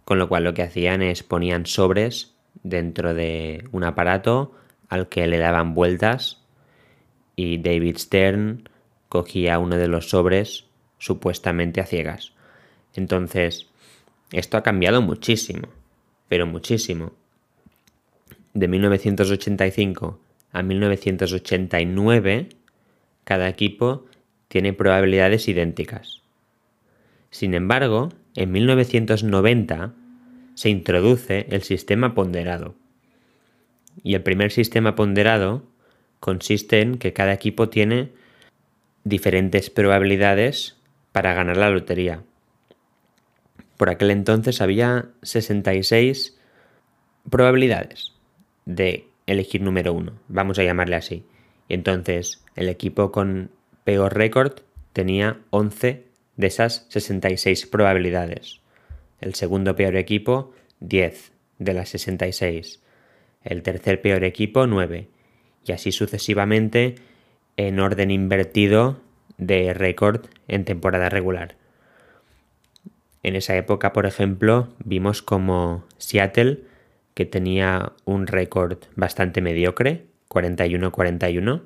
Con 0.03 0.19
lo 0.19 0.27
cual 0.27 0.43
lo 0.43 0.53
que 0.53 0.63
hacían 0.63 1.01
es 1.01 1.23
ponían 1.23 1.65
sobres 1.65 2.35
dentro 2.63 3.13
de 3.13 3.63
un 3.71 3.85
aparato 3.85 4.53
al 4.89 5.07
que 5.07 5.27
le 5.27 5.37
daban 5.37 5.73
vueltas 5.73 6.40
y 7.35 7.57
David 7.57 7.97
Stern 7.97 8.69
cogía 9.09 9.59
uno 9.59 9.77
de 9.77 9.87
los 9.87 10.09
sobres 10.09 10.65
supuestamente 10.97 11.81
a 11.81 11.85
ciegas. 11.85 12.33
Entonces, 12.93 13.67
esto 14.31 14.57
ha 14.57 14.63
cambiado 14.63 15.01
muchísimo, 15.01 15.67
pero 16.27 16.45
muchísimo. 16.45 17.11
De 18.53 18.67
1985 18.67 20.19
a 20.51 20.63
1989, 20.63 22.49
cada 23.23 23.47
equipo 23.49 24.05
tiene 24.47 24.73
probabilidades 24.73 25.47
idénticas. 25.47 26.21
Sin 27.29 27.53
embargo, 27.53 28.09
en 28.35 28.51
1990 28.51 29.93
se 30.55 30.69
introduce 30.69 31.47
el 31.49 31.63
sistema 31.63 32.13
ponderado. 32.13 32.75
Y 34.03 34.15
el 34.15 34.23
primer 34.23 34.51
sistema 34.51 34.95
ponderado 34.95 35.63
consiste 36.21 36.79
en 36.79 36.97
que 36.99 37.11
cada 37.11 37.33
equipo 37.33 37.67
tiene 37.67 38.11
diferentes 39.03 39.69
probabilidades 39.69 40.77
para 41.11 41.33
ganar 41.33 41.57
la 41.57 41.69
lotería. 41.69 42.23
Por 43.75 43.89
aquel 43.89 44.11
entonces 44.11 44.61
había 44.61 45.09
66 45.23 46.37
probabilidades 47.29 48.13
de 48.65 49.07
elegir 49.25 49.61
número 49.61 49.93
uno, 49.93 50.13
vamos 50.27 50.59
a 50.59 50.63
llamarle 50.63 50.95
así. 50.95 51.25
Y 51.67 51.73
entonces 51.73 52.45
el 52.55 52.69
equipo 52.69 53.11
con 53.11 53.49
peor 53.83 54.15
récord 54.15 54.59
tenía 54.93 55.39
11 55.49 56.05
de 56.37 56.47
esas 56.47 56.85
66 56.89 57.65
probabilidades. 57.65 58.61
El 59.19 59.33
segundo 59.33 59.75
peor 59.75 59.95
equipo, 59.95 60.53
10 60.81 61.31
de 61.57 61.73
las 61.73 61.89
66. 61.89 62.79
El 63.43 63.63
tercer 63.63 64.01
peor 64.01 64.23
equipo, 64.23 64.67
9. 64.67 65.07
Y 65.65 65.71
así 65.71 65.91
sucesivamente 65.91 66.95
en 67.57 67.79
orden 67.79 68.11
invertido 68.11 68.99
de 69.37 69.73
récord 69.73 70.25
en 70.47 70.65
temporada 70.65 71.09
regular. 71.09 71.55
En 73.23 73.35
esa 73.35 73.55
época, 73.55 73.93
por 73.93 74.05
ejemplo, 74.05 74.69
vimos 74.83 75.21
como 75.21 75.85
Seattle, 75.97 76.59
que 77.13 77.25
tenía 77.25 77.91
un 78.05 78.27
récord 78.27 78.77
bastante 78.95 79.41
mediocre, 79.41 80.05
41-41, 80.29 81.61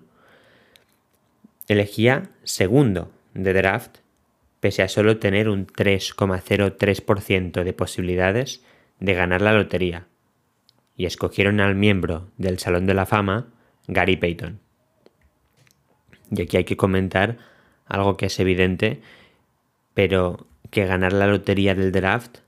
elegía 1.68 2.30
segundo 2.44 3.12
de 3.34 3.54
draft 3.54 3.98
pese 4.60 4.82
a 4.82 4.88
solo 4.88 5.20
tener 5.20 5.48
un 5.48 5.68
3,03% 5.68 7.64
de 7.64 7.74
posibilidades 7.74 8.64
de 9.00 9.14
ganar 9.14 9.42
la 9.42 9.54
lotería, 9.54 10.08
y 10.98 11.06
escogieron 11.06 11.60
al 11.60 11.76
miembro 11.76 12.32
del 12.38 12.58
Salón 12.58 12.88
de 12.88 12.96
la 12.96 13.06
Fama, 13.06 13.46
Gary 13.88 14.18
Payton. 14.18 14.60
Y 16.32 16.42
aquí 16.42 16.58
hay 16.58 16.64
que 16.64 16.78
comentar 16.78 17.38
algo 17.86 18.18
que 18.18 18.28
es 18.28 18.40
evidente, 18.40 19.02
pero 19.94 20.48
que 20.72 20.86
ganar 20.86 21.14
la 21.14 21.28
lotería 21.28 21.76
del 21.76 21.92
draft 21.92 22.40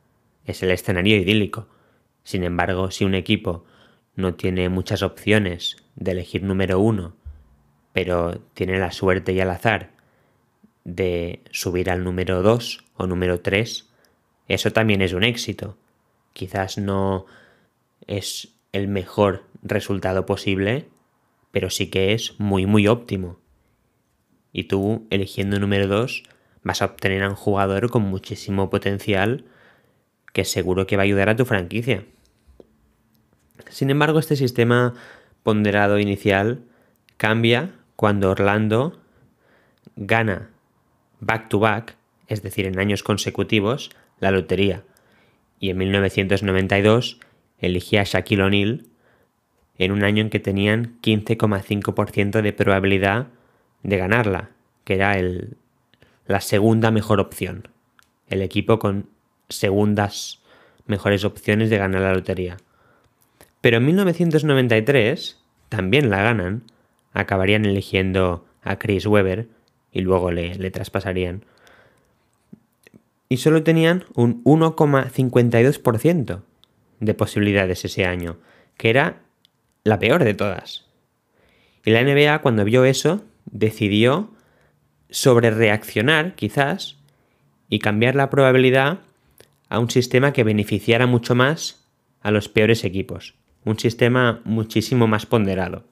es 0.46 0.64
el 0.64 0.72
escenario 0.72 1.18
idílico. 1.18 1.68
Sin 2.24 2.44
embargo, 2.44 2.92
si 2.92 3.06
un 3.06 3.16
equipo 3.16 3.66
no 4.16 4.34
tiene 4.34 4.70
muchas 4.70 5.04
opciones 5.04 5.78
de 5.96 6.12
elegir 6.12 6.44
número 6.44 6.80
uno, 6.80 7.16
pero 7.94 8.40
tiene 8.54 8.80
la 8.80 8.92
suerte 8.92 9.34
y 9.34 9.40
el 9.40 9.50
azar 9.50 9.92
de 10.84 11.42
subir 11.52 11.90
al 11.90 12.04
número 12.04 12.42
2 12.42 12.84
o 12.96 13.08
número 13.08 13.42
3, 13.42 13.90
eso 14.48 14.72
también 14.72 15.02
es 15.02 15.14
un 15.14 15.24
éxito. 15.24 15.78
Quizás 16.34 16.78
no 16.78 17.26
es 18.08 18.56
el 18.72 18.88
mejor 18.88 19.46
resultado 19.64 20.26
posible, 20.26 20.88
pero 21.58 21.72
sí 21.72 21.88
que 21.88 22.14
es 22.14 22.40
muy 22.40 22.68
muy 22.68 22.88
óptimo. 22.88 23.40
Y 24.54 24.66
tú, 24.66 25.08
eligiendo 25.10 25.60
número 25.60 25.88
2, 25.88 26.22
vas 26.62 26.84
a 26.84 26.86
obtener 26.86 27.24
a 27.24 27.30
un 27.30 27.36
jugador 27.36 27.90
con 27.90 28.04
muchísimo 28.04 28.70
potencial 28.70 29.44
que 30.34 30.46
seguro 30.46 30.86
que 30.86 30.98
va 30.98 31.02
a 31.02 31.06
ayudar 31.06 31.30
a 31.30 31.36
tu 31.36 31.46
franquicia. 31.46 32.06
Sin 33.72 33.90
embargo, 33.90 34.20
este 34.20 34.36
sistema 34.36 34.94
ponderado 35.42 35.98
inicial 35.98 36.62
cambia 37.18 37.74
cuando 37.96 38.30
Orlando 38.30 39.00
gana 39.96 40.52
back 41.22 41.50
to 41.50 41.58
back, 41.58 41.96
es 42.28 42.44
decir, 42.44 42.68
en 42.68 42.78
años 42.78 43.02
consecutivos, 43.02 43.90
la 44.20 44.30
lotería. 44.30 44.84
Y 45.60 45.72
en 45.72 45.80
1992 45.80 47.20
elegía 47.58 48.02
a 48.02 48.04
Shaquille 48.04 48.44
O'Neal 48.44 48.86
en 49.78 49.92
un 49.92 50.04
año 50.04 50.24
en 50.24 50.30
que 50.30 50.40
tenían 50.40 50.98
15,5% 51.02 52.42
de 52.42 52.54
probabilidad 52.54 53.28
de 53.84 53.98
ganarla, 53.98 54.50
que 54.84 54.96
era 54.96 55.18
el, 55.18 55.58
la 56.26 56.42
segunda 56.42 56.92
mejor 56.92 57.20
opción. 57.20 57.68
El 58.28 58.42
equipo 58.42 58.80
con 58.80 59.08
segundas 59.50 60.40
mejores 60.86 61.24
opciones 61.24 61.70
de 61.70 61.78
ganar 61.78 62.02
la 62.02 62.14
lotería. 62.14 62.58
Pero 63.62 63.78
en 63.78 63.86
1993 63.86 65.38
también 65.70 66.10
la 66.10 66.24
ganan, 66.24 66.64
acabarían 67.14 67.66
eligiendo 67.66 68.46
a 68.64 68.78
Chris 68.78 69.06
Webber 69.06 69.48
y 69.92 70.02
luego 70.02 70.32
le, 70.32 70.56
le 70.56 70.72
traspasarían. 70.72 71.44
Y 73.30 73.38
solo 73.38 73.64
tenían 73.64 74.06
un 74.16 74.44
1,52% 74.44 76.42
de 77.00 77.14
posibilidades 77.14 77.86
ese 77.86 78.06
año, 78.06 78.38
que 78.78 78.90
era 78.90 79.22
la 79.88 80.00
peor 80.00 80.24
de 80.24 80.34
todas. 80.34 80.86
Y 81.86 81.92
la 81.92 82.04
NBA 82.04 82.40
cuando 82.40 82.66
vio 82.66 82.84
eso 82.84 83.24
decidió 83.46 84.30
sobre 85.10 85.50
reaccionar 85.50 86.36
quizás 86.36 86.98
y 87.70 87.80
cambiar 87.80 88.16
la 88.16 88.30
probabilidad 88.30 89.00
a 89.70 89.80
un 89.80 89.90
sistema 89.90 90.34
que 90.34 90.44
beneficiara 90.44 91.08
mucho 91.08 91.36
más 91.36 91.86
a 92.22 92.32
los 92.32 92.50
peores 92.50 92.84
equipos. 92.84 93.36
Un 93.64 93.80
sistema 93.80 94.42
muchísimo 94.44 95.08
más 95.08 95.26
ponderado. 95.26 95.86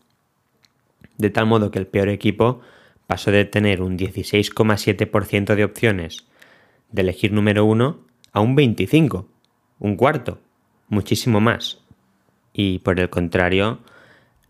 De 1.18 1.30
tal 1.30 1.46
modo 1.46 1.72
que 1.72 1.80
el 1.80 1.88
peor 1.88 2.10
equipo 2.10 2.60
pasó 3.08 3.32
de 3.32 3.46
tener 3.46 3.82
un 3.82 3.98
16,7% 3.98 5.56
de 5.56 5.64
opciones 5.64 6.26
de 6.92 7.02
elegir 7.02 7.32
número 7.32 7.64
uno 7.64 8.02
a 8.34 8.42
un 8.42 8.56
25, 8.56 9.28
un 9.80 9.96
cuarto, 9.96 10.40
muchísimo 10.90 11.40
más. 11.40 11.85
Y 12.58 12.80
por 12.80 13.02
el 13.02 13.10
contrario, 13.10 13.80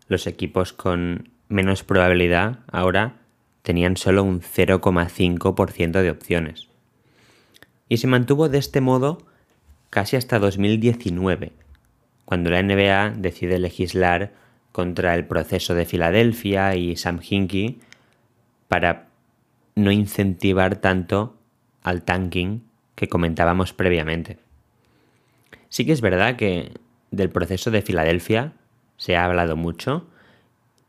los 0.06 0.28
equipos 0.28 0.72
con 0.72 1.30
menos 1.48 1.82
probabilidad 1.82 2.60
ahora 2.70 3.16
tenían 3.62 3.96
solo 3.96 4.22
un 4.22 4.40
0,5% 4.42 6.02
de 6.02 6.10
opciones. 6.10 6.68
Y 7.88 7.96
se 7.96 8.06
mantuvo 8.06 8.48
de 8.48 8.58
este 8.58 8.80
modo 8.80 9.18
casi 9.90 10.14
hasta 10.14 10.38
2019, 10.38 11.50
cuando 12.24 12.50
la 12.50 12.62
NBA 12.62 13.10
decide 13.16 13.58
legislar 13.58 14.34
contra 14.70 15.16
el 15.16 15.26
proceso 15.26 15.74
de 15.74 15.84
Filadelfia 15.84 16.76
y 16.76 16.94
Sam 16.94 17.18
Hinkie 17.28 17.80
para 18.68 19.08
no 19.74 19.90
incentivar 19.90 20.76
tanto 20.76 21.36
al 21.82 22.04
tanking 22.04 22.62
que 22.94 23.08
comentábamos 23.08 23.72
previamente. 23.72 24.38
Sí 25.70 25.84
que 25.84 25.92
es 25.92 26.00
verdad 26.00 26.36
que 26.36 26.72
del 27.16 27.30
proceso 27.30 27.70
de 27.70 27.82
Filadelfia 27.82 28.52
se 28.96 29.16
ha 29.16 29.24
hablado 29.24 29.56
mucho 29.56 30.06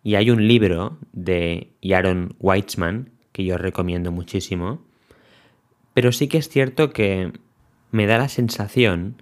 y 0.04 0.16
hay 0.16 0.30
un 0.30 0.48
libro 0.48 0.98
de 1.14 1.74
Aaron 1.94 2.36
Weitzman 2.40 3.10
que 3.32 3.44
yo 3.44 3.58
recomiendo 3.58 4.12
muchísimo, 4.12 4.86
pero 5.94 6.12
sí 6.12 6.28
que 6.28 6.38
es 6.38 6.50
cierto 6.50 6.92
que 6.92 7.34
me 7.92 8.06
da 8.06 8.18
la 8.18 8.30
sensación 8.30 9.22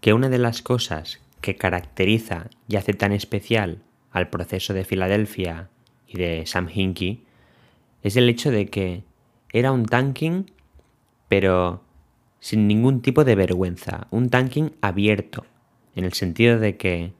que 0.00 0.12
una 0.12 0.28
de 0.28 0.38
las 0.38 0.62
cosas 0.62 1.20
que 1.40 1.56
caracteriza 1.56 2.48
y 2.68 2.76
hace 2.76 2.92
tan 2.92 3.12
especial 3.12 3.82
al 4.10 4.30
proceso 4.30 4.74
de 4.74 4.84
Filadelfia 4.84 5.70
y 6.06 6.18
de 6.18 6.44
Sam 6.46 6.68
Hinkie 6.72 7.24
es 8.02 8.16
el 8.16 8.28
hecho 8.28 8.50
de 8.50 8.66
que 8.66 9.04
era 9.52 9.72
un 9.72 9.86
tanking 9.86 10.46
pero 11.28 11.82
sin 12.40 12.66
ningún 12.66 13.00
tipo 13.00 13.24
de 13.24 13.36
vergüenza, 13.36 14.08
un 14.10 14.28
tanking 14.28 14.72
abierto, 14.82 15.46
en 15.94 16.04
el 16.04 16.12
sentido 16.12 16.58
de 16.58 16.76
que 16.76 17.12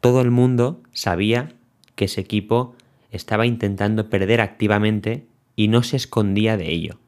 todo 0.00 0.20
el 0.20 0.30
mundo 0.30 0.80
sabía 0.92 1.52
que 1.94 2.06
ese 2.06 2.20
equipo 2.20 2.74
estaba 3.10 3.46
intentando 3.46 4.08
perder 4.08 4.40
activamente 4.40 5.26
y 5.56 5.68
no 5.68 5.82
se 5.82 5.96
escondía 5.96 6.56
de 6.56 6.70
ello. 6.70 6.98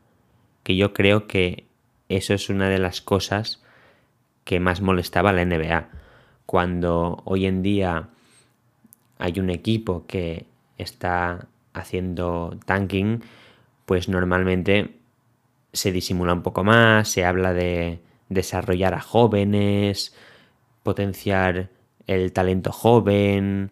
Que 0.62 0.76
yo 0.76 0.92
creo 0.92 1.26
que 1.26 1.66
eso 2.08 2.34
es 2.34 2.48
una 2.48 2.68
de 2.68 2.78
las 2.78 3.00
cosas 3.00 3.62
que 4.44 4.60
más 4.60 4.80
molestaba 4.80 5.30
a 5.30 5.32
la 5.32 5.44
NBA. 5.44 5.88
Cuando 6.46 7.22
hoy 7.24 7.46
en 7.46 7.62
día 7.62 8.08
hay 9.18 9.38
un 9.38 9.50
equipo 9.50 10.06
que 10.06 10.46
está 10.78 11.46
haciendo 11.72 12.58
tanking, 12.66 13.22
pues 13.86 14.08
normalmente 14.08 14.96
se 15.72 15.92
disimula 15.92 16.34
un 16.34 16.42
poco 16.42 16.64
más, 16.64 17.08
se 17.08 17.24
habla 17.24 17.52
de 17.52 18.00
desarrollar 18.28 18.94
a 18.94 19.00
jóvenes, 19.00 20.14
potenciar 20.82 21.70
el 22.06 22.32
talento 22.32 22.72
joven, 22.72 23.70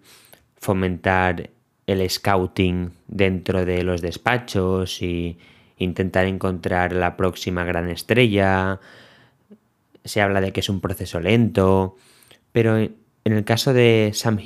fomentar 0.56 1.50
el 1.86 2.08
scouting 2.08 2.92
dentro 3.08 3.64
de 3.64 3.82
los 3.82 4.00
despachos 4.00 5.02
y 5.02 5.38
intentar 5.78 6.26
encontrar 6.26 6.92
la 6.92 7.16
próxima 7.16 7.64
gran 7.64 7.88
estrella. 7.88 8.80
Se 10.04 10.20
habla 10.20 10.40
de 10.40 10.52
que 10.52 10.60
es 10.60 10.68
un 10.68 10.80
proceso 10.80 11.20
lento, 11.20 11.96
pero 12.52 12.78
en 12.78 12.96
el 13.24 13.44
caso 13.44 13.72
de 13.72 14.12
Sam 14.14 14.38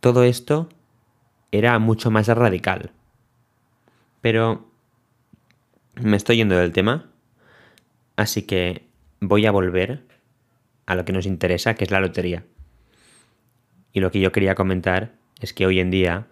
todo 0.00 0.24
esto 0.24 0.68
era 1.52 1.78
mucho 1.78 2.10
más 2.10 2.28
radical. 2.28 2.90
Pero 4.20 4.68
me 5.94 6.16
estoy 6.16 6.36
yendo 6.36 6.56
del 6.56 6.72
tema, 6.72 7.10
así 8.16 8.42
que 8.42 8.84
voy 9.20 9.46
a 9.46 9.52
volver 9.52 10.15
a 10.86 10.94
lo 10.94 11.04
que 11.04 11.12
nos 11.12 11.26
interesa, 11.26 11.74
que 11.74 11.84
es 11.84 11.90
la 11.90 12.00
lotería. 12.00 12.44
Y 13.92 14.00
lo 14.00 14.10
que 14.10 14.20
yo 14.20 14.32
quería 14.32 14.54
comentar 14.54 15.12
es 15.40 15.52
que 15.52 15.66
hoy 15.66 15.80
en 15.80 15.90
día 15.90 16.26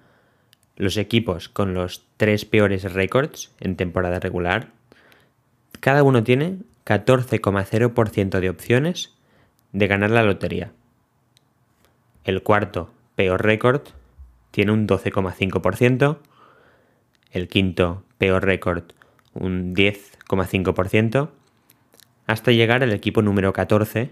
los 0.76 0.96
equipos 0.96 1.48
con 1.48 1.74
los 1.74 2.06
tres 2.16 2.44
peores 2.44 2.92
récords 2.92 3.52
en 3.60 3.76
temporada 3.76 4.18
regular, 4.20 4.72
cada 5.80 6.02
uno 6.02 6.24
tiene 6.24 6.58
14,0% 6.84 8.40
de 8.40 8.50
opciones 8.50 9.14
de 9.72 9.86
ganar 9.86 10.10
la 10.10 10.22
lotería. 10.22 10.72
El 12.24 12.42
cuarto 12.42 12.92
peor 13.16 13.42
récord 13.42 13.82
tiene 14.50 14.72
un 14.72 14.86
12,5%, 14.86 16.18
el 17.32 17.48
quinto 17.48 18.04
peor 18.18 18.44
récord 18.44 18.84
un 19.34 19.74
10,5%, 19.74 21.30
hasta 22.26 22.52
llegar 22.52 22.82
al 22.82 22.92
equipo 22.92 23.20
número 23.20 23.52
14, 23.52 24.10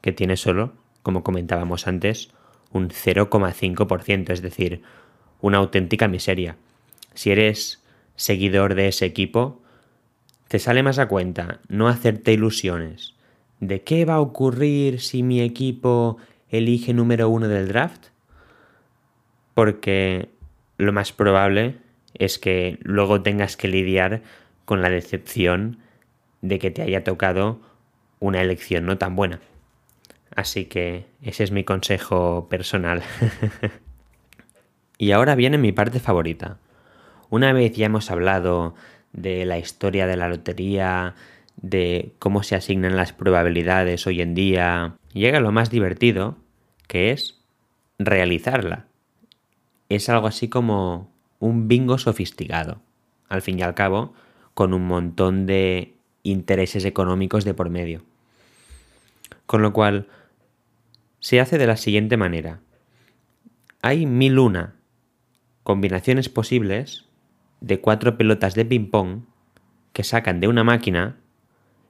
que 0.00 0.12
tiene 0.12 0.36
solo, 0.36 0.72
como 1.02 1.22
comentábamos 1.22 1.86
antes, 1.86 2.30
un 2.72 2.88
0,5%, 2.88 4.30
es 4.30 4.42
decir, 4.42 4.82
una 5.40 5.58
auténtica 5.58 6.08
miseria. 6.08 6.56
Si 7.14 7.30
eres 7.30 7.82
seguidor 8.16 8.74
de 8.74 8.88
ese 8.88 9.06
equipo, 9.06 9.60
te 10.48 10.58
sale 10.58 10.82
más 10.82 10.98
a 10.98 11.08
cuenta 11.08 11.60
no 11.68 11.88
hacerte 11.88 12.32
ilusiones 12.32 13.14
de 13.60 13.82
qué 13.82 14.04
va 14.04 14.14
a 14.14 14.20
ocurrir 14.20 15.00
si 15.00 15.22
mi 15.22 15.40
equipo 15.40 16.16
elige 16.48 16.92
número 16.92 17.28
uno 17.28 17.46
del 17.46 17.68
draft, 17.68 18.06
porque 19.54 20.30
lo 20.78 20.92
más 20.92 21.12
probable 21.12 21.76
es 22.14 22.38
que 22.38 22.78
luego 22.82 23.22
tengas 23.22 23.56
que 23.56 23.68
lidiar 23.68 24.22
con 24.64 24.82
la 24.82 24.90
decepción 24.90 25.78
de 26.42 26.58
que 26.58 26.70
te 26.70 26.82
haya 26.82 27.04
tocado 27.04 27.60
una 28.18 28.40
elección 28.40 28.86
no 28.86 28.98
tan 28.98 29.14
buena. 29.14 29.40
Así 30.34 30.66
que 30.66 31.06
ese 31.22 31.44
es 31.44 31.50
mi 31.50 31.64
consejo 31.64 32.48
personal. 32.48 33.02
y 34.98 35.12
ahora 35.12 35.34
viene 35.34 35.58
mi 35.58 35.72
parte 35.72 36.00
favorita. 36.00 36.58
Una 37.30 37.52
vez 37.52 37.72
ya 37.72 37.86
hemos 37.86 38.10
hablado 38.10 38.74
de 39.12 39.44
la 39.44 39.58
historia 39.58 40.06
de 40.06 40.16
la 40.16 40.28
lotería, 40.28 41.14
de 41.56 42.12
cómo 42.18 42.42
se 42.42 42.56
asignan 42.56 42.96
las 42.96 43.12
probabilidades 43.12 44.06
hoy 44.06 44.20
en 44.20 44.34
día, 44.34 44.94
llega 45.12 45.40
lo 45.40 45.52
más 45.52 45.70
divertido, 45.70 46.36
que 46.86 47.10
es 47.10 47.40
realizarla. 47.98 48.86
Es 49.88 50.08
algo 50.08 50.26
así 50.26 50.48
como 50.48 51.10
un 51.38 51.68
bingo 51.68 51.98
sofisticado, 51.98 52.80
al 53.28 53.42
fin 53.42 53.58
y 53.58 53.62
al 53.62 53.74
cabo, 53.74 54.14
con 54.54 54.74
un 54.74 54.86
montón 54.86 55.46
de 55.46 55.94
intereses 56.22 56.84
económicos 56.84 57.44
de 57.44 57.54
por 57.54 57.70
medio. 57.70 58.02
Con 59.46 59.62
lo 59.62 59.72
cual, 59.72 60.06
se 61.20 61.40
hace 61.40 61.58
de 61.58 61.66
la 61.66 61.76
siguiente 61.76 62.16
manera. 62.16 62.60
Hay 63.82 64.06
mil 64.06 64.38
una 64.38 64.74
combinaciones 65.62 66.28
posibles 66.28 67.06
de 67.60 67.80
cuatro 67.80 68.16
pelotas 68.16 68.54
de 68.54 68.64
ping-pong 68.64 69.24
que 69.92 70.02
sacan 70.02 70.40
de 70.40 70.48
una 70.48 70.64
máquina 70.64 71.18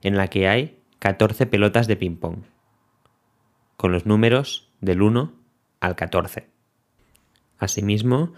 en 0.02 0.16
la 0.16 0.28
que 0.28 0.48
hay 0.48 0.78
14 0.98 1.46
pelotas 1.46 1.86
de 1.86 1.96
ping-pong, 1.96 2.42
con 3.76 3.92
los 3.92 4.04
números 4.04 4.70
del 4.80 5.02
1 5.02 5.32
al 5.80 5.96
14. 5.96 6.48
Asimismo, 7.58 8.34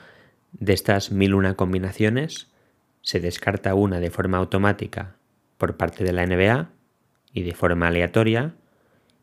de 0.52 0.74
estas 0.74 1.10
mil 1.10 1.34
una 1.34 1.54
combinaciones, 1.54 2.52
se 3.00 3.18
descarta 3.18 3.74
una 3.74 3.98
de 3.98 4.10
forma 4.10 4.38
automática 4.38 5.16
por 5.58 5.76
parte 5.76 6.04
de 6.04 6.12
la 6.12 6.26
NBA 6.26 6.70
y 7.32 7.42
de 7.42 7.54
forma 7.54 7.88
aleatoria 7.88 8.54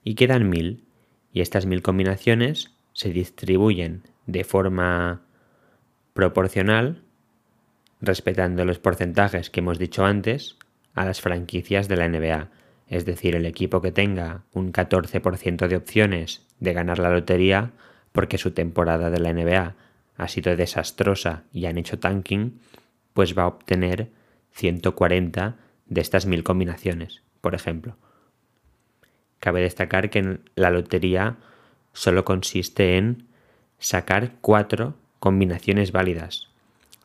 y 0.04 0.16
quedan 0.16 0.50
mil 0.50 0.84
y 1.32 1.42
estas 1.42 1.66
mil 1.66 1.82
combinaciones 1.82 2.72
se 2.94 3.10
distribuyen 3.10 4.04
de 4.26 4.44
forma 4.44 5.22
proporcional 6.14 7.04
respetando 8.02 8.66
los 8.66 8.80
porcentajes 8.80 9.50
que 9.50 9.60
hemos 9.60 9.80
dicho 9.80 10.06
antes 10.06 10.58
a 10.96 11.06
las 11.06 11.22
franquicias 11.22 11.88
de 11.88 11.98
la 11.98 12.08
NBA. 12.08 12.50
Es 12.88 13.06
decir, 13.06 13.36
el 13.36 13.46
equipo 13.46 13.82
que 13.82 13.92
tenga 13.92 14.44
un 14.54 14.74
14% 14.74 15.68
de 15.68 15.76
opciones 15.76 16.46
de 16.60 16.74
ganar 16.74 17.00
la 17.00 17.12
lotería 17.12 17.72
porque 18.12 18.38
su 18.38 18.52
temporada 18.52 19.10
de 19.10 19.20
la 19.20 19.34
NBA 19.34 19.76
ha 20.18 20.28
sido 20.28 20.56
desastrosa 20.56 21.44
y 21.54 21.66
han 21.66 21.78
hecho 21.78 22.00
tanking, 22.00 22.60
pues 23.14 23.38
va 23.38 23.44
a 23.44 23.48
obtener 23.48 24.10
140 24.52 25.56
de 25.86 26.02
estas 26.02 26.26
mil 26.26 26.44
combinaciones, 26.44 27.22
por 27.42 27.56
ejemplo. 27.56 27.96
Cabe 29.40 29.62
destacar 29.62 30.10
que 30.10 30.40
la 30.56 30.70
lotería 30.70 31.38
solo 31.94 32.26
consiste 32.26 32.98
en 32.98 33.28
sacar 33.78 34.34
cuatro 34.42 34.96
combinaciones 35.20 35.92
válidas. 35.92 36.50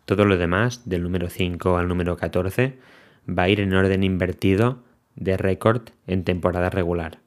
Todo 0.04 0.24
lo 0.24 0.36
demás, 0.36 0.88
del 0.88 1.02
número 1.02 1.30
5 1.30 1.76
al 1.76 1.88
número 1.88 2.16
14, 2.16 2.78
va 3.26 3.44
a 3.44 3.48
ir 3.48 3.60
en 3.60 3.74
orden 3.74 4.04
invertido 4.04 4.82
de 5.16 5.36
récord 5.36 5.90
en 6.06 6.24
temporada 6.24 6.70
regular. 6.70 7.20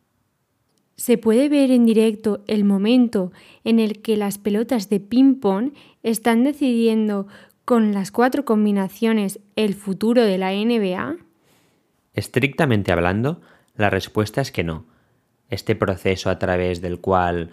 Se 0.96 1.18
puede 1.18 1.48
ver 1.48 1.72
en 1.72 1.86
directo 1.86 2.44
el 2.48 2.64
momento 2.64 3.32
en 3.64 3.80
el 3.80 4.02
que 4.02 4.18
las 4.18 4.38
pelotas 4.38 4.90
de 4.90 5.00
ping-pong 5.00 5.74
están 6.04 6.44
decidiendo 6.44 7.28
con 7.66 7.94
las 7.94 8.12
cuatro 8.12 8.46
combinaciones 8.46 9.40
el 9.56 9.74
futuro 9.74 10.24
de 10.24 10.38
la 10.38 10.52
NBA. 10.52 11.18
Estrictamente 12.14 12.92
hablando, 12.92 13.42
la 13.76 13.90
respuesta 13.90 14.42
es 14.42 14.52
que 14.52 14.64
no. 14.64 14.86
Este 15.50 15.76
proceso 15.76 16.30
a 16.30 16.40
través 16.40 16.82
del 16.82 17.00
cual 17.00 17.52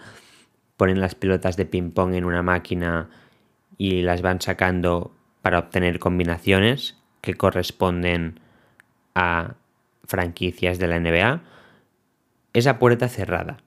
ponen 0.77 0.99
las 0.99 1.15
pelotas 1.15 1.55
de 1.57 1.65
ping-pong 1.65 2.13
en 2.13 2.25
una 2.25 2.43
máquina 2.43 3.09
y 3.77 4.01
las 4.01 4.21
van 4.21 4.41
sacando 4.41 5.15
para 5.41 5.59
obtener 5.59 5.99
combinaciones 5.99 6.97
que 7.21 7.35
corresponden 7.35 8.39
a 9.13 9.55
franquicias 10.05 10.79
de 10.79 10.87
la 10.87 10.99
NBA, 10.99 11.41
esa 12.53 12.79
puerta 12.79 13.09
cerrada. 13.09 13.57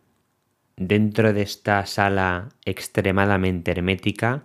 Dentro 0.76 1.32
de 1.32 1.42
esta 1.42 1.84
sala 1.86 2.50
extremadamente 2.64 3.72
hermética 3.72 4.42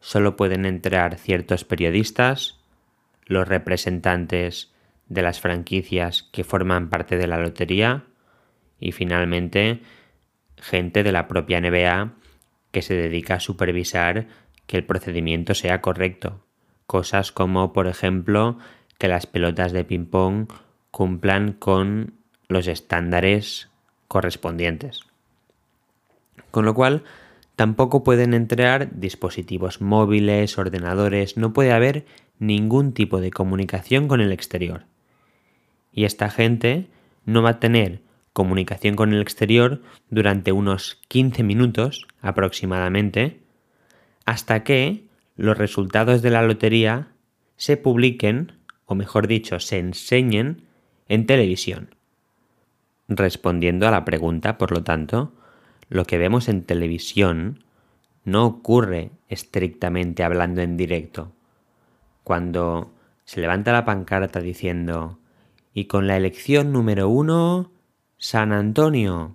solo 0.00 0.36
pueden 0.36 0.64
entrar 0.66 1.16
ciertos 1.16 1.64
periodistas, 1.64 2.58
los 3.26 3.46
representantes 3.46 4.72
de 5.08 5.22
las 5.22 5.40
franquicias 5.40 6.24
que 6.32 6.42
forman 6.42 6.90
parte 6.90 7.16
de 7.16 7.28
la 7.28 7.38
lotería 7.38 8.04
y 8.82 8.92
finalmente 8.92 9.80
gente 10.56 11.02
de 11.02 11.12
la 11.12 11.28
propia 11.28 11.60
NBA 11.60 12.12
que 12.72 12.82
se 12.82 12.94
dedica 12.94 13.34
a 13.34 13.40
supervisar 13.40 14.26
que 14.66 14.76
el 14.76 14.84
procedimiento 14.84 15.54
sea 15.54 15.80
correcto. 15.80 16.44
Cosas 16.86 17.30
como, 17.32 17.72
por 17.72 17.86
ejemplo, 17.86 18.58
que 18.98 19.08
las 19.08 19.26
pelotas 19.26 19.72
de 19.72 19.84
ping-pong 19.84 20.48
cumplan 20.90 21.52
con 21.52 22.14
los 22.48 22.66
estándares 22.66 23.70
correspondientes. 24.08 25.00
Con 26.50 26.64
lo 26.64 26.74
cual, 26.74 27.04
tampoco 27.56 28.02
pueden 28.02 28.34
entrar 28.34 28.98
dispositivos 28.98 29.80
móviles, 29.80 30.58
ordenadores, 30.58 31.36
no 31.36 31.52
puede 31.52 31.72
haber 31.72 32.04
ningún 32.38 32.92
tipo 32.92 33.20
de 33.20 33.30
comunicación 33.30 34.08
con 34.08 34.20
el 34.20 34.32
exterior. 34.32 34.84
Y 35.92 36.04
esta 36.04 36.30
gente 36.30 36.88
no 37.24 37.42
va 37.42 37.50
a 37.50 37.60
tener 37.60 38.00
comunicación 38.32 38.96
con 38.96 39.12
el 39.12 39.20
exterior 39.20 39.82
durante 40.10 40.52
unos 40.52 41.00
15 41.08 41.42
minutos 41.42 42.06
aproximadamente, 42.20 43.40
hasta 44.24 44.64
que 44.64 45.04
los 45.36 45.58
resultados 45.58 46.22
de 46.22 46.30
la 46.30 46.42
lotería 46.42 47.08
se 47.56 47.76
publiquen, 47.76 48.52
o 48.86 48.94
mejor 48.94 49.26
dicho, 49.26 49.60
se 49.60 49.78
enseñen 49.78 50.62
en 51.08 51.26
televisión. 51.26 51.94
Respondiendo 53.08 53.86
a 53.86 53.90
la 53.90 54.04
pregunta, 54.04 54.58
por 54.58 54.72
lo 54.72 54.82
tanto, 54.82 55.32
lo 55.88 56.04
que 56.04 56.18
vemos 56.18 56.48
en 56.48 56.62
televisión 56.62 57.64
no 58.24 58.46
ocurre 58.46 59.10
estrictamente 59.28 60.22
hablando 60.22 60.62
en 60.62 60.76
directo. 60.76 61.32
Cuando 62.24 62.92
se 63.24 63.40
levanta 63.40 63.72
la 63.72 63.84
pancarta 63.84 64.40
diciendo 64.40 65.18
y 65.74 65.86
con 65.86 66.06
la 66.06 66.16
elección 66.16 66.72
número 66.72 67.08
uno, 67.08 67.70
San 68.24 68.52
Antonio. 68.52 69.34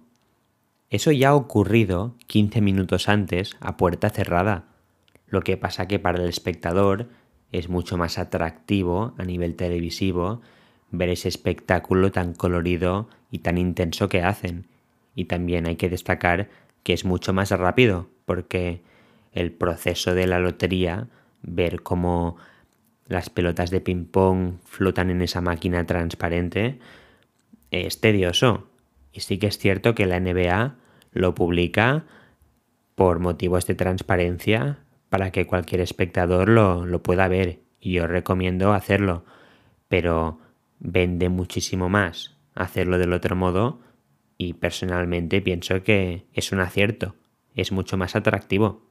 Eso 0.90 1.12
ya 1.12 1.32
ha 1.32 1.36
ocurrido 1.36 2.16
15 2.28 2.62
minutos 2.62 3.10
antes 3.10 3.58
a 3.60 3.76
puerta 3.76 4.10
cerrada. 4.10 4.64
Lo 5.28 5.42
que 5.42 5.58
pasa 5.58 5.90
que 5.90 6.00
para 6.00 6.24
el 6.24 6.30
espectador 6.30 7.10
es 7.52 7.68
mucho 7.68 7.98
más 7.98 8.18
atractivo 8.18 9.14
a 9.18 9.26
nivel 9.26 9.58
televisivo 9.58 10.42
ver 10.90 11.10
ese 11.10 11.28
espectáculo 11.28 12.14
tan 12.14 12.34
colorido 12.34 13.10
y 13.30 13.40
tan 13.40 13.58
intenso 13.58 14.08
que 14.08 14.24
hacen. 14.24 14.68
Y 15.16 15.26
también 15.26 15.68
hay 15.68 15.76
que 15.76 15.90
destacar 15.90 16.48
que 16.84 16.94
es 16.94 17.04
mucho 17.04 17.34
más 17.34 17.52
rápido, 17.52 18.08
porque 18.24 18.84
el 19.34 19.52
proceso 19.52 20.16
de 20.16 20.28
la 20.28 20.40
lotería, 20.40 21.10
ver 21.42 21.84
cómo 21.84 22.38
las 23.06 23.30
pelotas 23.30 23.70
de 23.70 23.82
ping-pong 23.82 24.60
flotan 24.64 25.10
en 25.10 25.22
esa 25.22 25.42
máquina 25.42 25.86
transparente, 25.86 26.80
es 27.70 28.00
tedioso. 28.00 28.70
Y 29.12 29.22
sí 29.22 29.38
que 29.38 29.48
es 29.48 29.58
cierto 29.58 29.96
que 29.96 30.06
la 30.06 30.20
NBA 30.20 30.76
lo 31.12 31.36
publica 31.36 32.06
por 32.96 33.20
motivos 33.20 33.66
de 33.68 33.76
transparencia 33.76 34.80
para 35.10 35.32
que 35.32 35.48
cualquier 35.48 35.82
espectador 35.82 36.50
lo, 36.50 36.86
lo 36.86 37.02
pueda 37.04 37.28
ver. 37.28 37.60
Y 37.80 37.94
yo 37.94 38.08
recomiendo 38.08 38.74
hacerlo. 38.74 39.26
Pero 39.88 40.40
vende 40.80 41.30
muchísimo 41.30 41.90
más 41.90 42.36
hacerlo 42.56 42.98
del 42.98 43.14
otro 43.14 43.36
modo 43.36 43.80
y 44.38 44.54
personalmente 44.54 45.42
pienso 45.42 45.84
que 45.84 46.26
es 46.34 46.52
un 46.52 46.60
acierto, 46.60 47.16
es 47.56 47.72
mucho 47.72 47.98
más 47.98 48.16
atractivo. 48.16 48.82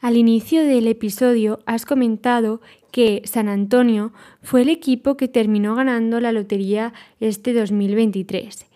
Al 0.00 0.16
inicio 0.16 0.64
del 0.64 0.88
episodio 0.88 1.60
has 1.64 1.86
comentado 1.86 2.60
que 2.90 3.22
San 3.24 3.48
Antonio 3.48 4.12
fue 4.42 4.62
el 4.62 4.68
equipo 4.68 5.16
que 5.16 5.28
terminó 5.28 5.76
ganando 5.76 6.18
la 6.20 6.32
lotería 6.32 6.92
este 7.20 7.54
2023, 7.54 8.66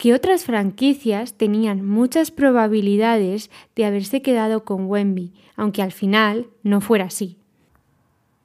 que 0.00 0.14
otras 0.14 0.46
franquicias 0.46 1.34
tenían 1.34 1.84
muchas 1.84 2.30
probabilidades 2.30 3.50
de 3.76 3.84
haberse 3.84 4.22
quedado 4.22 4.64
con 4.64 4.86
Wemby, 4.86 5.34
aunque 5.56 5.82
al 5.82 5.92
final 5.92 6.46
no 6.62 6.80
fuera 6.80 7.04
así. 7.04 7.36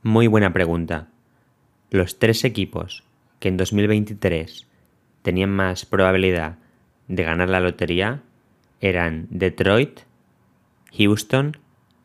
Muy 0.03 0.27
buena 0.27 0.51
pregunta. 0.51 1.07
Los 1.91 2.19
tres 2.19 2.43
equipos 2.43 3.05
que 3.39 3.47
en 3.47 3.55
2023 3.55 4.67
tenían 5.21 5.49
más 5.49 5.85
probabilidad 5.85 6.57
de 7.07 7.23
ganar 7.23 7.47
la 7.47 7.61
lotería 7.61 8.21
eran 8.81 9.27
Detroit, 9.29 10.01
Houston 10.97 11.55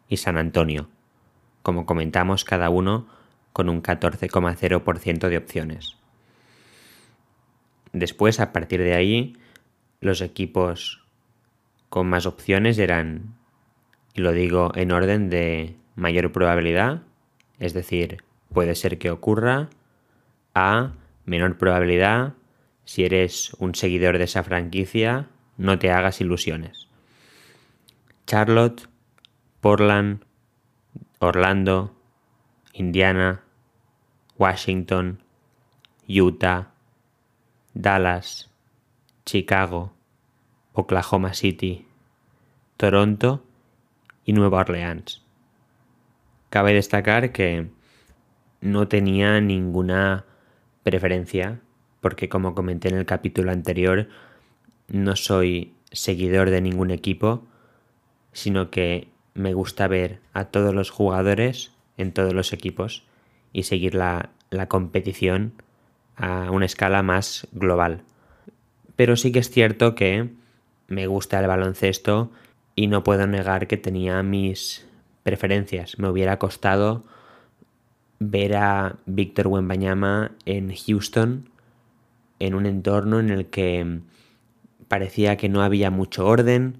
y 0.08 0.18
San 0.18 0.36
Antonio, 0.36 0.88
como 1.64 1.86
comentamos 1.86 2.44
cada 2.44 2.70
uno 2.70 3.08
con 3.52 3.68
un 3.68 3.82
14,0% 3.82 5.28
de 5.28 5.36
opciones. 5.36 5.99
Después, 7.92 8.40
a 8.40 8.52
partir 8.52 8.80
de 8.80 8.94
ahí, 8.94 9.36
los 10.00 10.20
equipos 10.20 11.04
con 11.88 12.08
más 12.08 12.26
opciones 12.26 12.78
eran, 12.78 13.34
y 14.14 14.20
lo 14.20 14.32
digo 14.32 14.72
en 14.74 14.92
orden 14.92 15.28
de 15.28 15.76
mayor 15.96 16.32
probabilidad, 16.32 17.02
es 17.58 17.74
decir, 17.74 18.22
puede 18.52 18.74
ser 18.74 18.98
que 18.98 19.10
ocurra, 19.10 19.68
a 20.54 20.92
menor 21.24 21.58
probabilidad, 21.58 22.34
si 22.84 23.04
eres 23.04 23.54
un 23.58 23.74
seguidor 23.74 24.18
de 24.18 24.24
esa 24.24 24.42
franquicia, 24.42 25.28
no 25.56 25.78
te 25.78 25.90
hagas 25.90 26.20
ilusiones. 26.20 26.88
Charlotte, 28.26 28.88
Portland, 29.60 30.24
Orlando, 31.18 31.94
Indiana, 32.72 33.42
Washington, 34.38 35.22
Utah, 36.08 36.72
Dallas, 37.74 38.50
Chicago, 39.24 39.92
Oklahoma 40.72 41.34
City, 41.34 41.86
Toronto 42.76 43.44
y 44.24 44.32
Nueva 44.32 44.60
Orleans. 44.60 45.22
Cabe 46.48 46.74
destacar 46.74 47.32
que 47.32 47.68
no 48.60 48.88
tenía 48.88 49.40
ninguna 49.40 50.24
preferencia, 50.82 51.60
porque 52.00 52.28
como 52.28 52.54
comenté 52.54 52.88
en 52.88 52.96
el 52.96 53.06
capítulo 53.06 53.52
anterior, 53.52 54.08
no 54.88 55.16
soy 55.16 55.74
seguidor 55.92 56.50
de 56.50 56.60
ningún 56.60 56.90
equipo, 56.90 57.46
sino 58.32 58.70
que 58.70 59.08
me 59.34 59.54
gusta 59.54 59.86
ver 59.88 60.20
a 60.32 60.46
todos 60.46 60.74
los 60.74 60.90
jugadores 60.90 61.72
en 61.96 62.12
todos 62.12 62.32
los 62.32 62.52
equipos 62.52 63.04
y 63.52 63.64
seguir 63.64 63.94
la, 63.94 64.30
la 64.50 64.68
competición 64.68 65.52
a 66.20 66.50
una 66.50 66.66
escala 66.66 67.02
más 67.02 67.48
global. 67.52 68.02
Pero 68.96 69.16
sí 69.16 69.32
que 69.32 69.38
es 69.38 69.50
cierto 69.50 69.94
que 69.94 70.28
me 70.88 71.06
gusta 71.06 71.40
el 71.40 71.46
baloncesto 71.46 72.30
y 72.74 72.86
no 72.86 73.02
puedo 73.02 73.26
negar 73.26 73.66
que 73.66 73.76
tenía 73.76 74.22
mis 74.22 74.86
preferencias. 75.22 75.98
Me 75.98 76.08
hubiera 76.08 76.38
costado 76.38 77.04
ver 78.18 78.56
a 78.56 78.96
Víctor 79.06 79.46
Wembanyama 79.48 80.32
en 80.44 80.74
Houston 80.74 81.48
en 82.38 82.54
un 82.54 82.66
entorno 82.66 83.18
en 83.20 83.30
el 83.30 83.46
que 83.46 84.00
parecía 84.88 85.36
que 85.36 85.48
no 85.48 85.62
había 85.62 85.90
mucho 85.90 86.26
orden. 86.26 86.76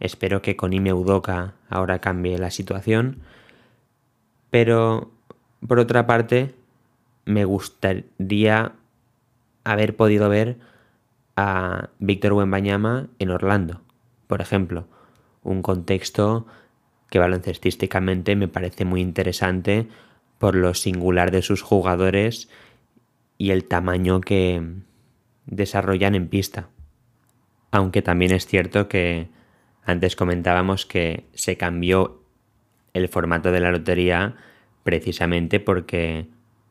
Espero 0.00 0.42
que 0.42 0.56
con 0.56 0.72
Ime 0.72 0.92
Udoka 0.92 1.54
ahora 1.70 2.00
cambie 2.00 2.38
la 2.38 2.50
situación. 2.50 3.20
Pero 4.50 5.10
por 5.66 5.78
otra 5.78 6.06
parte, 6.06 6.54
me 7.26 7.44
gustaría 7.44 8.72
haber 9.64 9.96
podido 9.96 10.28
ver 10.30 10.58
a 11.36 11.90
Víctor 11.98 12.32
Wembanyama 12.32 13.08
en 13.18 13.30
Orlando, 13.30 13.82
por 14.26 14.40
ejemplo, 14.40 14.86
un 15.42 15.60
contexto 15.60 16.46
que 17.10 17.18
baloncestísticamente 17.18 18.36
me 18.36 18.48
parece 18.48 18.84
muy 18.84 19.00
interesante 19.00 19.88
por 20.38 20.54
lo 20.54 20.74
singular 20.74 21.30
de 21.30 21.42
sus 21.42 21.62
jugadores 21.62 22.48
y 23.38 23.50
el 23.50 23.64
tamaño 23.64 24.20
que 24.20 24.62
desarrollan 25.46 26.14
en 26.14 26.28
pista. 26.28 26.68
Aunque 27.70 28.02
también 28.02 28.32
es 28.32 28.46
cierto 28.46 28.88
que 28.88 29.28
antes 29.84 30.16
comentábamos 30.16 30.86
que 30.86 31.26
se 31.34 31.56
cambió 31.56 32.22
el 32.92 33.08
formato 33.08 33.52
de 33.52 33.60
la 33.60 33.70
lotería 33.70 34.36
precisamente 34.82 35.60
porque 35.60 36.28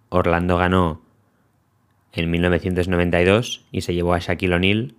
Orlando 0.09 0.57
ganó 0.57 1.01
en 2.13 2.31
1992 2.31 3.65
y 3.71 3.81
se 3.81 3.93
llevó 3.93 4.13
a 4.13 4.19
Shaquille 4.19 4.55
O'Neal 4.55 4.95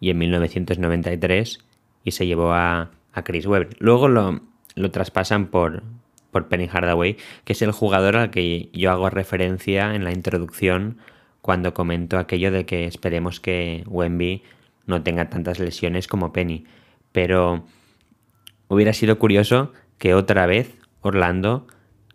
y 0.00 0.10
en 0.10 0.18
1993 0.18 1.58
y 2.04 2.10
se 2.10 2.26
llevó 2.26 2.52
a, 2.52 2.90
Chris 3.24 3.46
Webber. 3.46 3.76
Luego 3.78 4.08
lo, 4.08 4.40
lo 4.74 4.90
traspasan 4.90 5.46
por, 5.46 5.82
por 6.30 6.48
Penny 6.48 6.66
Hardaway, 6.66 7.16
que 7.44 7.52
es 7.52 7.62
el 7.62 7.72
jugador 7.72 8.16
al 8.16 8.30
que 8.30 8.70
yo 8.72 8.90
hago 8.90 9.08
referencia 9.08 9.94
en 9.94 10.04
la 10.04 10.12
introducción 10.12 10.98
cuando 11.40 11.74
comento 11.74 12.18
aquello 12.18 12.50
de 12.50 12.66
que 12.66 12.86
esperemos 12.86 13.38
que 13.38 13.84
Wemby 13.86 14.42
no 14.86 15.02
tenga 15.02 15.30
tantas 15.30 15.58
lesiones 15.58 16.08
como 16.08 16.32
Penny. 16.32 16.64
Pero 17.12 17.64
hubiera 18.68 18.92
sido 18.92 19.18
curioso 19.18 19.72
que 19.98 20.14
otra 20.14 20.46
vez 20.46 20.74
Orlando 21.02 21.66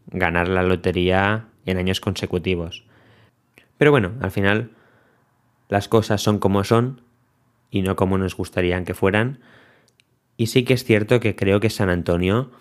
ganara 0.07 0.49
la 0.49 0.63
lotería 0.63 1.45
en 1.69 1.77
años 1.77 2.01
consecutivos. 2.01 2.83
Pero 3.77 3.91
bueno, 3.91 4.13
al 4.21 4.31
final 4.31 4.71
las 5.69 5.87
cosas 5.87 6.21
son 6.21 6.39
como 6.39 6.63
son 6.63 7.01
y 7.71 7.81
no 7.81 7.95
como 7.95 8.17
nos 8.17 8.35
gustarían 8.35 8.85
que 8.85 8.93
fueran. 8.93 9.39
Y 10.35 10.47
sí 10.47 10.63
que 10.63 10.73
es 10.73 10.83
cierto 10.83 11.19
que 11.19 11.35
creo 11.35 11.59
que 11.59 11.69
San 11.69 11.89
Antonio 11.89 12.51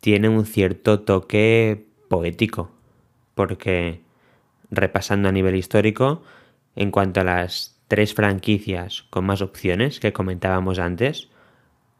tiene 0.00 0.28
un 0.28 0.44
cierto 0.46 1.00
toque 1.00 1.86
poético, 2.08 2.70
porque 3.34 4.00
repasando 4.70 5.28
a 5.28 5.32
nivel 5.32 5.54
histórico, 5.54 6.22
en 6.74 6.90
cuanto 6.90 7.20
a 7.20 7.24
las 7.24 7.80
tres 7.88 8.14
franquicias 8.14 9.04
con 9.10 9.24
más 9.24 9.42
opciones 9.42 10.00
que 10.00 10.12
comentábamos 10.12 10.78
antes, 10.78 11.28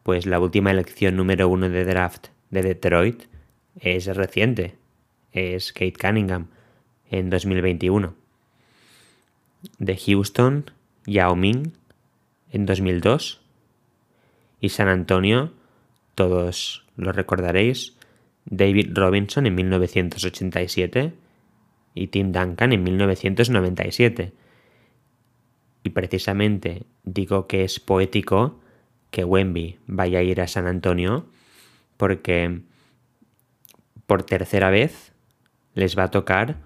pues 0.02 0.26
la 0.26 0.40
última 0.40 0.70
elección 0.70 1.16
número 1.16 1.48
uno 1.48 1.68
de 1.68 1.84
draft 1.84 2.28
de 2.50 2.62
Detroit 2.62 3.24
es 3.78 4.06
reciente, 4.06 4.76
es 5.32 5.72
Kate 5.72 5.94
Cunningham 6.00 6.48
en 7.10 7.30
2021. 7.30 8.14
De 9.78 9.96
Houston, 9.96 10.70
Yao 11.06 11.36
Ming 11.36 11.72
en 12.50 12.66
2002. 12.66 13.40
Y 14.60 14.68
San 14.68 14.88
Antonio, 14.88 15.52
todos 16.14 16.84
lo 16.96 17.12
recordaréis, 17.12 17.96
David 18.44 18.90
Robinson 18.92 19.46
en 19.46 19.54
1987 19.54 21.12
y 21.94 22.06
Tim 22.08 22.32
Duncan 22.32 22.72
en 22.72 22.82
1997. 22.82 24.32
Y 25.84 25.90
precisamente 25.90 26.84
digo 27.02 27.46
que 27.46 27.64
es 27.64 27.80
poético 27.80 28.60
que 29.10 29.24
Wemby 29.24 29.78
vaya 29.86 30.20
a 30.20 30.22
ir 30.22 30.40
a 30.40 30.48
San 30.48 30.66
Antonio 30.66 31.26
porque 31.96 32.60
por 34.06 34.22
tercera 34.24 34.70
vez 34.70 35.11
les 35.74 35.98
va 35.98 36.04
a 36.04 36.10
tocar 36.10 36.56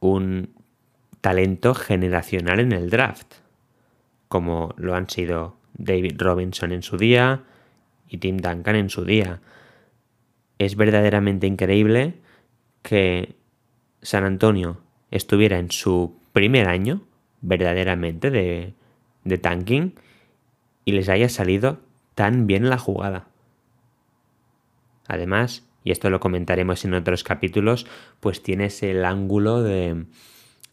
un 0.00 0.54
talento 1.20 1.74
generacional 1.74 2.60
en 2.60 2.72
el 2.72 2.90
draft, 2.90 3.34
como 4.28 4.74
lo 4.76 4.94
han 4.94 5.08
sido 5.08 5.56
David 5.74 6.14
Robinson 6.18 6.72
en 6.72 6.82
su 6.82 6.96
día 6.96 7.44
y 8.08 8.18
Tim 8.18 8.38
Duncan 8.38 8.76
en 8.76 8.90
su 8.90 9.04
día. 9.04 9.40
Es 10.58 10.76
verdaderamente 10.76 11.46
increíble 11.46 12.14
que 12.82 13.34
San 14.02 14.24
Antonio 14.24 14.80
estuviera 15.10 15.58
en 15.58 15.70
su 15.70 16.18
primer 16.32 16.68
año, 16.68 17.02
verdaderamente, 17.40 18.30
de, 18.30 18.74
de 19.24 19.38
tanking 19.38 19.94
y 20.84 20.92
les 20.92 21.08
haya 21.08 21.28
salido 21.28 21.80
tan 22.14 22.46
bien 22.46 22.68
la 22.68 22.78
jugada. 22.78 23.28
Además, 25.06 25.66
y 25.84 25.92
esto 25.92 26.10
lo 26.10 26.20
comentaremos 26.20 26.84
en 26.84 26.94
otros 26.94 27.24
capítulos, 27.24 27.86
pues 28.20 28.42
tienes 28.42 28.82
el 28.82 29.04
ángulo 29.04 29.62
de 29.62 30.04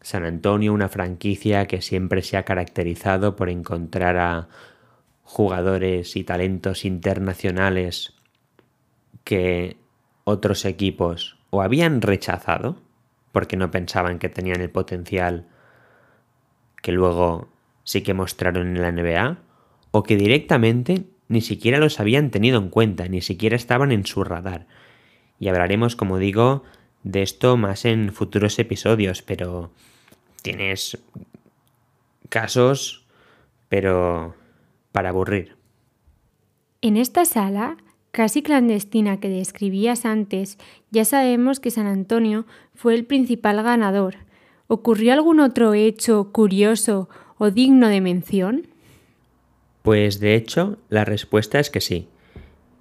San 0.02 0.26
Antonio, 0.26 0.74
una 0.74 0.89
franquicia 0.89 1.65
que 1.65 1.82
siempre 1.82 2.22
se 2.22 2.38
ha 2.38 2.43
caracterizado 2.43 3.36
por 3.36 3.50
encontrar 3.50 4.17
a 4.17 4.48
jugadores 5.24 6.15
y 6.15 6.24
talentos 6.24 6.86
internacionales 6.86 8.13
que 9.24 9.78
otros 10.24 10.65
equipos 10.65 11.38
o 11.50 11.62
habían 11.62 12.02
rechazado 12.02 12.82
porque 13.32 13.58
no 13.58 13.72
pensaban 13.72 14.20
que 14.20 14.30
tenían 14.30 14.62
el 14.62 14.70
potencial 14.70 15.48
que 16.82 16.91
luego 16.91 17.50
sí 17.84 18.02
que 18.02 18.13
mostraron 18.13 18.76
en 18.76 18.82
la 18.82 18.91
NBA, 18.91 19.38
o 19.91 20.04
que 20.04 20.15
directamente 20.15 21.06
ni 21.28 21.41
siquiera 21.41 21.80
los 21.80 22.00
habían 22.00 22.32
tenido 22.32 22.60
en 22.60 22.70
cuenta, 22.70 23.08
ni 23.08 23.22
siquiera 23.22 23.56
estaban 23.56 23.91
en 23.91 24.06
su 24.06 24.24
radar. 24.24 24.67
Y 25.39 25.50
hablaremos, 25.50 25.95
como 25.95 26.17
digo, 26.17 26.63
de 27.04 27.21
esto 27.21 27.58
más 27.58 27.86
en 27.86 28.12
futuros 28.12 28.58
episodios, 28.60 29.21
pero 29.21 29.71
tienes 30.41 30.97
casos, 32.30 33.06
pero 33.69 34.36
para 34.91 35.10
aburrir. 35.10 35.56
En 36.82 36.97
esta 36.97 37.26
sala, 37.26 37.78
casi 38.12 38.41
clandestina 38.41 39.19
que 39.19 39.30
describías 39.30 40.06
antes, 40.06 40.58
ya 40.91 41.06
sabemos 41.06 41.60
que 41.60 41.71
San 41.71 41.88
Antonio 41.88 42.45
fue 42.76 42.95
el 42.95 43.06
principal 43.06 43.62
ganador. 43.63 44.15
¿Ocurrió 44.67 45.13
algún 45.13 45.39
otro 45.39 45.73
hecho 45.73 46.32
curioso 46.32 47.10
o 47.38 47.52
digno 47.52 47.88
de 47.88 48.02
mención? 48.02 48.67
Pues 49.82 50.19
de 50.19 50.36
hecho, 50.36 50.78
la 50.89 51.06
respuesta 51.06 51.60
es 51.60 51.69
que 51.69 51.80
sí 51.80 52.10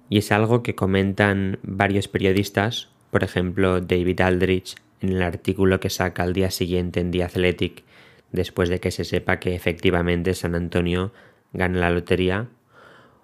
y 0.09 0.19
es 0.19 0.31
algo 0.31 0.63
que 0.63 0.75
comentan 0.75 1.59
varios 1.63 2.07
periodistas, 2.07 2.89
por 3.11 3.23
ejemplo 3.23 3.81
David 3.81 4.21
Aldrich 4.21 4.75
en 5.01 5.09
el 5.09 5.21
artículo 5.21 5.79
que 5.79 5.89
saca 5.89 6.23
al 6.23 6.33
día 6.33 6.51
siguiente 6.51 6.99
en 6.99 7.11
The 7.11 7.23
Athletic, 7.23 7.83
después 8.31 8.69
de 8.69 8.79
que 8.79 8.91
se 8.91 9.05
sepa 9.05 9.39
que 9.39 9.55
efectivamente 9.55 10.33
San 10.33 10.55
Antonio 10.55 11.11
gana 11.53 11.79
la 11.79 11.91
lotería, 11.91 12.47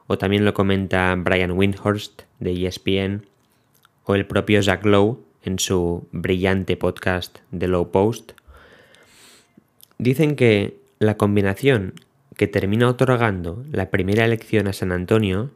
o 0.07 0.17
también 0.17 0.45
lo 0.45 0.53
comenta 0.53 1.15
Brian 1.17 1.51
Windhorst 1.51 2.23
de 2.39 2.67
ESPN, 2.67 3.25
o 4.05 4.15
el 4.15 4.25
propio 4.25 4.61
Zach 4.61 4.85
Lowe 4.85 5.23
en 5.43 5.59
su 5.59 6.07
brillante 6.11 6.77
podcast 6.77 7.39
The 7.57 7.67
Low 7.67 7.91
Post. 7.91 8.33
Dicen 9.97 10.35
que 10.35 10.77
la 10.99 11.17
combinación 11.17 11.93
que 12.37 12.47
termina 12.47 12.87
otorgando 12.87 13.63
la 13.71 13.89
primera 13.89 14.25
elección 14.25 14.67
a 14.67 14.73
San 14.73 14.91
Antonio 14.91 15.51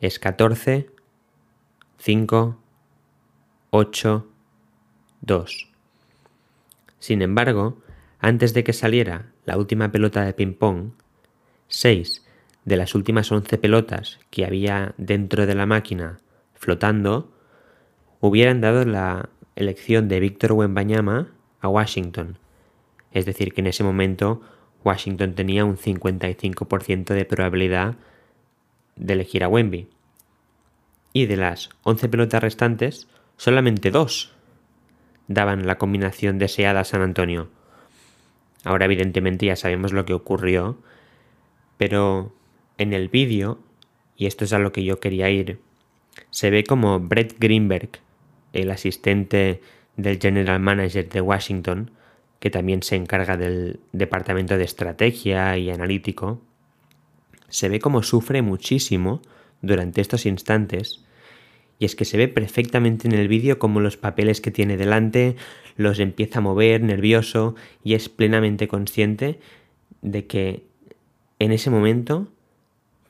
es 0.00 0.18
14, 0.18 0.90
5, 1.98 2.58
8, 3.70 4.26
2. 5.20 5.68
Sin 6.98 7.22
embargo, 7.22 7.78
antes 8.20 8.54
de 8.54 8.64
que 8.64 8.72
saliera 8.72 9.32
la 9.44 9.56
última 9.56 9.90
pelota 9.90 10.24
de 10.24 10.32
ping-pong, 10.32 10.92
6 11.68 12.24
de 12.64 12.76
las 12.76 12.94
últimas 12.94 13.30
11 13.32 13.58
pelotas 13.58 14.18
que 14.30 14.44
había 14.44 14.94
dentro 14.98 15.46
de 15.46 15.54
la 15.54 15.66
máquina 15.66 16.20
flotando 16.54 17.32
hubieran 18.20 18.60
dado 18.60 18.84
la 18.84 19.30
elección 19.56 20.08
de 20.08 20.20
Víctor 20.20 20.52
Wembanyama 20.52 21.28
a 21.60 21.68
Washington. 21.68 22.38
Es 23.12 23.26
decir, 23.26 23.52
que 23.52 23.60
en 23.60 23.68
ese 23.68 23.84
momento 23.84 24.40
Washington 24.84 25.34
tenía 25.34 25.64
un 25.64 25.76
55% 25.76 27.14
de 27.14 27.24
probabilidad 27.24 27.96
de 28.98 29.14
elegir 29.14 29.44
a 29.44 29.48
Wemby. 29.48 29.88
Y 31.12 31.26
de 31.26 31.36
las 31.36 31.70
11 31.82 32.08
pelotas 32.08 32.42
restantes, 32.42 33.08
solamente 33.36 33.90
dos 33.90 34.32
daban 35.28 35.66
la 35.66 35.78
combinación 35.78 36.38
deseada 36.38 36.80
a 36.80 36.84
San 36.84 37.02
Antonio. 37.02 37.48
Ahora 38.64 38.86
evidentemente 38.86 39.46
ya 39.46 39.56
sabemos 39.56 39.92
lo 39.92 40.04
que 40.04 40.14
ocurrió, 40.14 40.78
pero 41.76 42.34
en 42.78 42.92
el 42.92 43.08
vídeo, 43.08 43.58
y 44.16 44.26
esto 44.26 44.44
es 44.44 44.52
a 44.52 44.58
lo 44.58 44.72
que 44.72 44.84
yo 44.84 45.00
quería 45.00 45.30
ir, 45.30 45.60
se 46.30 46.50
ve 46.50 46.64
como 46.64 46.98
Brett 46.98 47.36
Greenberg, 47.38 48.00
el 48.52 48.70
asistente 48.70 49.60
del 49.96 50.18
General 50.18 50.58
Manager 50.58 51.08
de 51.08 51.20
Washington, 51.20 51.90
que 52.40 52.50
también 52.50 52.82
se 52.82 52.96
encarga 52.96 53.36
del 53.36 53.80
departamento 53.92 54.56
de 54.56 54.64
estrategia 54.64 55.56
y 55.58 55.70
analítico, 55.70 56.40
se 57.48 57.68
ve 57.68 57.80
como 57.80 58.02
sufre 58.02 58.42
muchísimo 58.42 59.22
durante 59.62 60.00
estos 60.00 60.26
instantes 60.26 61.04
y 61.78 61.84
es 61.84 61.94
que 61.94 62.04
se 62.04 62.16
ve 62.16 62.28
perfectamente 62.28 63.06
en 63.06 63.14
el 63.14 63.28
vídeo 63.28 63.58
como 63.58 63.80
los 63.80 63.96
papeles 63.96 64.40
que 64.40 64.50
tiene 64.50 64.76
delante 64.76 65.36
los 65.76 66.00
empieza 66.00 66.40
a 66.40 66.42
mover 66.42 66.82
nervioso 66.82 67.54
y 67.84 67.94
es 67.94 68.08
plenamente 68.08 68.66
consciente 68.66 69.38
de 70.02 70.26
que 70.26 70.64
en 71.38 71.52
ese 71.52 71.70
momento 71.70 72.28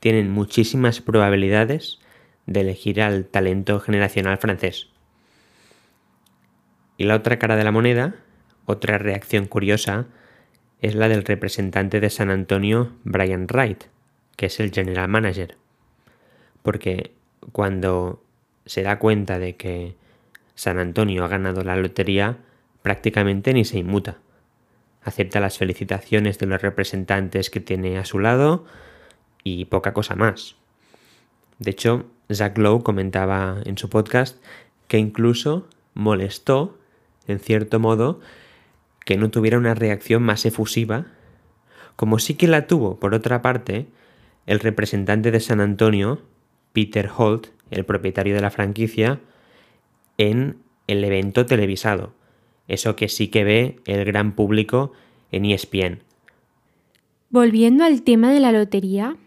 tienen 0.01 0.31
muchísimas 0.31 1.01
probabilidades 1.01 1.99
de 2.47 2.61
elegir 2.61 3.01
al 3.03 3.25
talento 3.25 3.81
generacional 3.81 4.39
francés. 4.39 4.89
Y 6.97 7.05
la 7.05 7.15
otra 7.15 7.39
cara 7.39 7.57
de 7.57 7.65
la 7.65 7.73
moneda, 7.73 8.17
otra 8.67 8.99
reacción 8.99 9.47
curiosa, 9.47 10.07
es 10.81 10.95
la 10.95 11.09
del 11.09 11.25
representante 11.25 12.01
de 12.01 12.11
San 12.11 12.31
Antonio, 12.31 12.93
Brian 13.05 13.47
Wright, 13.51 13.85
que 14.39 14.47
es 14.47 14.61
el 14.61 14.71
general 14.71 15.09
manager. 15.09 15.57
Porque 16.63 17.11
cuando 17.51 18.23
se 18.67 18.85
da 18.85 19.01
cuenta 19.01 19.41
de 19.41 19.57
que 19.57 19.97
San 20.55 20.79
Antonio 20.79 21.25
ha 21.25 21.29
ganado 21.29 21.65
la 21.65 21.75
lotería, 21.75 22.39
prácticamente 22.83 23.53
ni 23.53 23.65
se 23.65 23.79
inmuta. 23.79 24.19
Acepta 25.03 25.41
las 25.41 25.59
felicitaciones 25.59 26.39
de 26.39 26.47
los 26.47 26.63
representantes 26.63 27.51
que 27.51 27.59
tiene 27.59 27.99
a 27.99 28.05
su 28.05 28.21
lado 28.21 28.65
y 29.43 29.65
poca 29.65 29.93
cosa 29.93 30.15
más. 30.15 30.55
De 31.59 31.73
hecho, 31.73 32.07
Zach 32.33 32.57
Lowe 32.59 32.85
comentaba 32.85 33.57
en 33.65 33.77
su 33.77 33.91
podcast 33.91 34.41
que 34.87 34.99
incluso 34.99 35.67
molestó, 35.95 36.79
en 37.27 37.41
cierto 37.41 37.81
modo, 37.81 38.21
que 39.05 39.17
no 39.17 39.31
tuviera 39.31 39.59
una 39.59 39.75
reacción 39.75 40.23
más 40.23 40.47
efusiva, 40.47 41.07
como 41.97 42.21
sí 42.21 42.35
que 42.35 42.47
la 42.47 42.69
tuvo, 42.69 43.01
por 43.01 43.15
otra 43.15 43.43
parte, 43.43 43.89
el 44.49 44.61
representante 44.61 45.31
de 45.31 45.41
San 45.41 45.61
Antonio, 45.61 46.23
Peter 46.73 47.11
Holt, 47.15 47.49
el 47.71 47.85
propietario 47.85 48.35
de 48.35 48.41
la 48.41 48.51
franquicia, 48.51 49.21
en 50.17 50.57
el 50.87 51.05
evento 51.05 51.45
televisado. 51.45 52.15
Eso 52.67 52.97
que 52.97 53.11
sí 53.11 53.29
que 53.29 53.45
ve 53.45 53.81
el 53.85 54.07
gran 54.07 54.33
público 54.35 54.93
en 55.33 55.45
ESPN. 55.45 56.03
Volviendo 57.29 57.85
al 57.85 58.03
tema 58.03 58.33
de 58.33 58.41
la 58.41 58.51
lotería, 58.51 59.19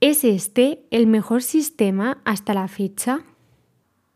¿es 0.00 0.22
este 0.22 0.84
el 0.92 1.08
mejor 1.08 1.42
sistema 1.42 2.22
hasta 2.24 2.54
la 2.54 2.68
fecha? 2.68 3.24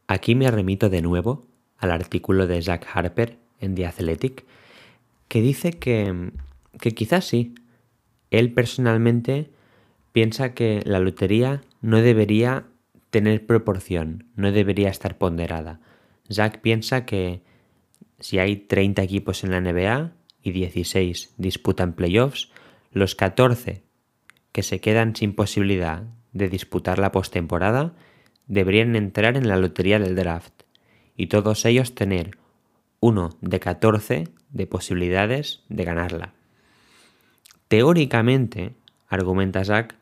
Aquí 0.06 0.36
me 0.36 0.48
remito 0.48 0.90
de 0.90 1.02
nuevo 1.02 1.44
al 1.76 1.90
artículo 1.90 2.46
de 2.46 2.60
Jack 2.60 2.86
Harper 2.94 3.36
en 3.58 3.74
The 3.74 3.86
Athletic, 3.86 4.44
que 5.26 5.42
dice 5.42 5.72
que, 5.72 6.30
que 6.80 6.92
quizás 6.92 7.24
sí. 7.24 7.56
Él 8.30 8.52
personalmente 8.52 9.50
piensa 10.12 10.54
que 10.54 10.82
la 10.84 11.00
lotería 11.00 11.62
no 11.80 12.00
debería 12.00 12.66
tener 13.10 13.44
proporción, 13.44 14.26
no 14.36 14.52
debería 14.52 14.88
estar 14.88 15.18
ponderada. 15.18 15.80
Jack 16.28 16.60
piensa 16.60 17.04
que 17.04 17.42
si 18.20 18.38
hay 18.38 18.56
30 18.56 19.02
equipos 19.02 19.44
en 19.44 19.50
la 19.50 19.60
NBA 19.60 20.12
y 20.42 20.52
16 20.52 21.34
disputan 21.36 21.94
playoffs, 21.94 22.50
los 22.92 23.14
14 23.14 23.82
que 24.52 24.62
se 24.62 24.80
quedan 24.80 25.16
sin 25.16 25.34
posibilidad 25.34 26.04
de 26.32 26.48
disputar 26.48 26.98
la 26.98 27.12
postemporada 27.12 27.94
deberían 28.46 28.96
entrar 28.96 29.36
en 29.36 29.48
la 29.48 29.56
lotería 29.56 29.98
del 29.98 30.14
draft 30.14 30.52
y 31.16 31.26
todos 31.26 31.64
ellos 31.64 31.94
tener 31.94 32.38
uno 33.00 33.36
de 33.40 33.60
14 33.60 34.28
de 34.50 34.66
posibilidades 34.66 35.62
de 35.68 35.84
ganarla. 35.84 36.32
Teóricamente, 37.68 38.74
argumenta 39.08 39.62
Jack, 39.62 39.96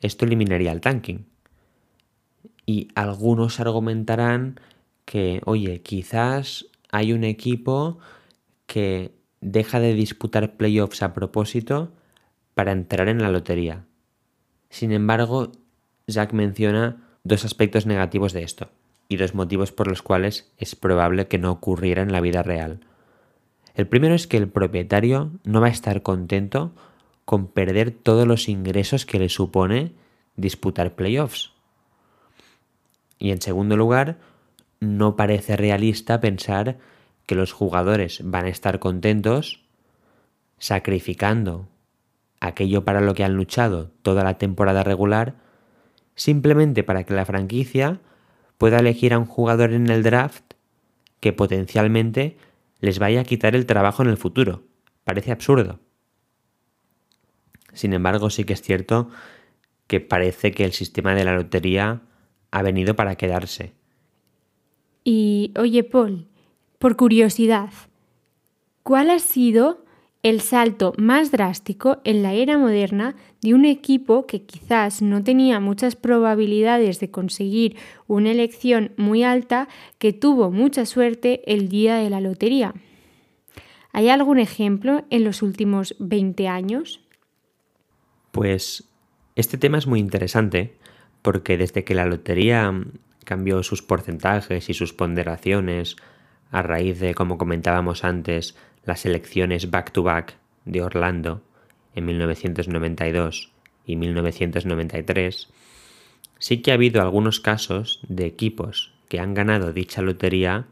esto 0.00 0.24
eliminaría 0.24 0.72
el 0.72 0.80
tanking, 0.80 1.26
y 2.66 2.88
algunos 2.94 3.60
argumentarán 3.60 4.60
que, 5.04 5.40
oye, 5.44 5.82
quizás 5.82 6.66
hay 6.90 7.12
un 7.12 7.24
equipo 7.24 7.98
que 8.66 9.12
deja 9.40 9.80
de 9.80 9.94
disputar 9.94 10.56
playoffs 10.56 11.02
a 11.02 11.12
propósito 11.12 11.92
para 12.54 12.72
entrar 12.72 13.08
en 13.08 13.22
la 13.22 13.30
lotería. 13.30 13.86
Sin 14.68 14.92
embargo, 14.92 15.50
Jack 16.06 16.32
menciona 16.32 17.02
dos 17.24 17.44
aspectos 17.44 17.86
negativos 17.86 18.32
de 18.32 18.42
esto 18.42 18.70
y 19.08 19.16
dos 19.16 19.34
motivos 19.34 19.72
por 19.72 19.88
los 19.88 20.02
cuales 20.02 20.52
es 20.56 20.76
probable 20.76 21.26
que 21.26 21.38
no 21.38 21.50
ocurriera 21.50 22.02
en 22.02 22.12
la 22.12 22.20
vida 22.20 22.42
real. 22.42 22.80
El 23.74 23.88
primero 23.88 24.14
es 24.14 24.26
que 24.26 24.36
el 24.36 24.48
propietario 24.48 25.32
no 25.44 25.60
va 25.60 25.68
a 25.68 25.70
estar 25.70 26.02
contento 26.02 26.72
con 27.30 27.46
perder 27.46 27.92
todos 27.92 28.26
los 28.26 28.48
ingresos 28.48 29.06
que 29.06 29.20
le 29.20 29.28
supone 29.28 29.92
disputar 30.34 30.96
playoffs. 30.96 31.52
Y 33.20 33.30
en 33.30 33.40
segundo 33.40 33.76
lugar, 33.76 34.18
no 34.80 35.14
parece 35.14 35.56
realista 35.56 36.20
pensar 36.20 36.78
que 37.26 37.36
los 37.36 37.52
jugadores 37.52 38.20
van 38.24 38.46
a 38.46 38.48
estar 38.48 38.80
contentos 38.80 39.62
sacrificando 40.58 41.68
aquello 42.40 42.84
para 42.84 43.00
lo 43.00 43.14
que 43.14 43.22
han 43.22 43.36
luchado 43.36 43.92
toda 44.02 44.24
la 44.24 44.36
temporada 44.36 44.82
regular 44.82 45.36
simplemente 46.16 46.82
para 46.82 47.04
que 47.04 47.14
la 47.14 47.26
franquicia 47.26 48.00
pueda 48.58 48.80
elegir 48.80 49.14
a 49.14 49.20
un 49.20 49.26
jugador 49.26 49.72
en 49.72 49.88
el 49.88 50.02
draft 50.02 50.54
que 51.20 51.32
potencialmente 51.32 52.38
les 52.80 52.98
vaya 52.98 53.20
a 53.20 53.24
quitar 53.24 53.54
el 53.54 53.66
trabajo 53.66 54.02
en 54.02 54.08
el 54.08 54.16
futuro. 54.16 54.64
Parece 55.04 55.30
absurdo. 55.30 55.78
Sin 57.72 57.92
embargo, 57.92 58.30
sí 58.30 58.44
que 58.44 58.54
es 58.54 58.62
cierto 58.62 59.10
que 59.86 60.00
parece 60.00 60.52
que 60.52 60.64
el 60.64 60.72
sistema 60.72 61.14
de 61.14 61.24
la 61.24 61.34
lotería 61.34 62.02
ha 62.50 62.62
venido 62.62 62.94
para 62.96 63.16
quedarse. 63.16 63.72
Y, 65.04 65.52
oye, 65.58 65.82
Paul, 65.82 66.26
por 66.78 66.96
curiosidad, 66.96 67.70
¿cuál 68.82 69.10
ha 69.10 69.18
sido 69.18 69.84
el 70.22 70.40
salto 70.40 70.92
más 70.98 71.30
drástico 71.30 72.00
en 72.04 72.22
la 72.22 72.34
era 72.34 72.58
moderna 72.58 73.16
de 73.40 73.54
un 73.54 73.64
equipo 73.64 74.26
que 74.26 74.42
quizás 74.42 75.00
no 75.00 75.24
tenía 75.24 75.60
muchas 75.60 75.96
probabilidades 75.96 77.00
de 77.00 77.10
conseguir 77.10 77.76
una 78.06 78.30
elección 78.30 78.92
muy 78.96 79.22
alta 79.22 79.68
que 79.98 80.12
tuvo 80.12 80.50
mucha 80.50 80.84
suerte 80.84 81.42
el 81.52 81.68
día 81.68 81.96
de 81.96 82.10
la 82.10 82.20
lotería? 82.20 82.74
¿Hay 83.92 84.08
algún 84.08 84.38
ejemplo 84.38 85.04
en 85.10 85.24
los 85.24 85.42
últimos 85.42 85.96
20 85.98 86.48
años? 86.48 87.00
Pues 88.30 88.84
este 89.36 89.58
tema 89.58 89.78
es 89.78 89.86
muy 89.86 90.00
interesante 90.00 90.76
porque 91.22 91.56
desde 91.56 91.84
que 91.84 91.94
la 91.94 92.06
lotería 92.06 92.72
cambió 93.24 93.62
sus 93.62 93.82
porcentajes 93.82 94.68
y 94.70 94.74
sus 94.74 94.92
ponderaciones 94.92 95.96
a 96.50 96.62
raíz 96.62 96.98
de, 96.98 97.14
como 97.14 97.38
comentábamos 97.38 98.04
antes, 98.04 98.56
las 98.84 99.06
elecciones 99.06 99.70
back-to-back 99.70 100.36
de 100.64 100.82
Orlando 100.82 101.42
en 101.94 102.06
1992 102.06 103.52
y 103.86 103.96
1993, 103.96 105.48
sí 106.38 106.62
que 106.62 106.70
ha 106.70 106.74
habido 106.74 107.02
algunos 107.02 107.40
casos 107.40 108.00
de 108.08 108.26
equipos 108.26 108.94
que 109.08 109.20
han 109.20 109.34
ganado 109.34 109.72
dicha 109.72 110.02
lotería 110.02 110.66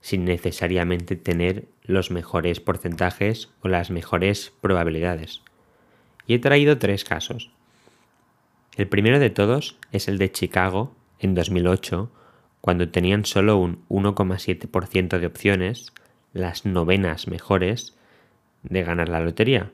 sin 0.00 0.24
necesariamente 0.24 1.16
tener 1.16 1.64
los 1.82 2.10
mejores 2.10 2.60
porcentajes 2.60 3.50
o 3.62 3.68
las 3.68 3.90
mejores 3.90 4.52
probabilidades. 4.60 5.40
Y 6.26 6.34
he 6.34 6.38
traído 6.38 6.78
tres 6.78 7.04
casos. 7.04 7.50
El 8.76 8.88
primero 8.88 9.18
de 9.18 9.30
todos 9.30 9.76
es 9.92 10.08
el 10.08 10.18
de 10.18 10.32
Chicago 10.32 10.92
en 11.20 11.34
2008, 11.34 12.10
cuando 12.60 12.88
tenían 12.88 13.24
solo 13.24 13.58
un 13.58 13.84
1,7% 13.88 15.18
de 15.18 15.26
opciones, 15.26 15.92
las 16.32 16.64
novenas 16.64 17.28
mejores, 17.28 17.94
de 18.62 18.82
ganar 18.82 19.08
la 19.08 19.20
lotería. 19.20 19.70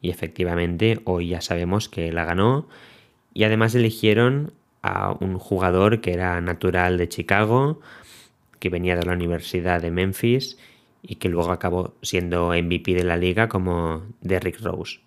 Y 0.00 0.10
efectivamente 0.10 1.00
hoy 1.04 1.28
ya 1.28 1.40
sabemos 1.40 1.88
que 1.88 2.12
la 2.12 2.24
ganó 2.24 2.68
y 3.34 3.44
además 3.44 3.74
eligieron 3.74 4.52
a 4.82 5.12
un 5.12 5.38
jugador 5.38 6.00
que 6.00 6.12
era 6.12 6.40
natural 6.40 6.98
de 6.98 7.08
Chicago, 7.08 7.80
que 8.58 8.70
venía 8.70 8.96
de 8.96 9.04
la 9.06 9.12
Universidad 9.12 9.82
de 9.82 9.90
Memphis 9.90 10.58
y 11.02 11.16
que 11.16 11.28
luego 11.28 11.52
acabó 11.52 11.94
siendo 12.02 12.48
MVP 12.48 12.94
de 12.94 13.04
la 13.04 13.16
liga 13.16 13.48
como 13.48 14.02
Derrick 14.20 14.60
Rose. 14.60 15.00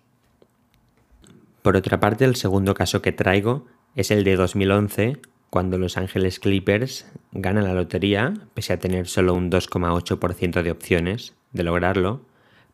Por 1.62 1.76
otra 1.76 2.00
parte, 2.00 2.24
el 2.24 2.34
segundo 2.34 2.74
caso 2.74 3.02
que 3.02 3.12
traigo 3.12 3.66
es 3.94 4.10
el 4.10 4.24
de 4.24 4.34
2011, 4.36 5.18
cuando 5.48 5.78
Los 5.78 5.96
Ángeles 5.96 6.40
Clippers 6.40 7.06
ganan 7.30 7.64
la 7.64 7.74
lotería, 7.74 8.34
pese 8.54 8.72
a 8.72 8.78
tener 8.78 9.06
solo 9.06 9.34
un 9.34 9.50
2,8% 9.50 10.62
de 10.62 10.70
opciones 10.70 11.34
de 11.52 11.62
lograrlo, 11.62 12.22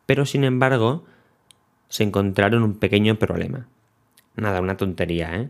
pero 0.05 0.25
sin 0.25 0.43
embargo 0.43 1.05
se 1.87 2.03
encontraron 2.03 2.63
un 2.63 2.79
pequeño 2.79 3.19
problema. 3.19 3.67
Nada, 4.35 4.61
una 4.61 4.77
tontería, 4.77 5.35
¿eh? 5.35 5.49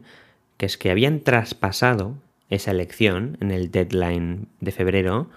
Que 0.57 0.65
es 0.65 0.77
que 0.77 0.91
habían 0.91 1.21
traspasado 1.21 2.15
esa 2.49 2.71
elección 2.71 3.37
en 3.39 3.51
el 3.51 3.71
deadline 3.71 4.47
de 4.59 4.71
febrero 4.71 5.29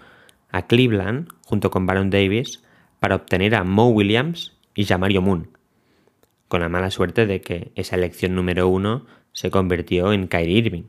a 0.51 0.67
Cleveland 0.67 1.29
junto 1.45 1.71
con 1.71 1.87
Baron 1.87 2.11
Davis 2.11 2.63
para 2.99 3.17
obtener 3.17 3.55
a 3.55 3.65
Mo 3.65 3.91
Williams 3.91 4.57
y 4.75 4.87
Jamario 4.87 5.23
Moon, 5.23 5.49
con 6.53 6.61
la 6.61 6.69
mala 6.69 6.91
suerte 6.91 7.25
de 7.25 7.41
que 7.41 7.73
esa 7.77 7.97
elección 7.97 8.35
número 8.35 8.69
uno 8.69 9.07
se 9.33 9.51
convirtió 9.51 10.13
en 10.13 10.27
Kyrie 10.27 10.59
Irving. 10.59 10.83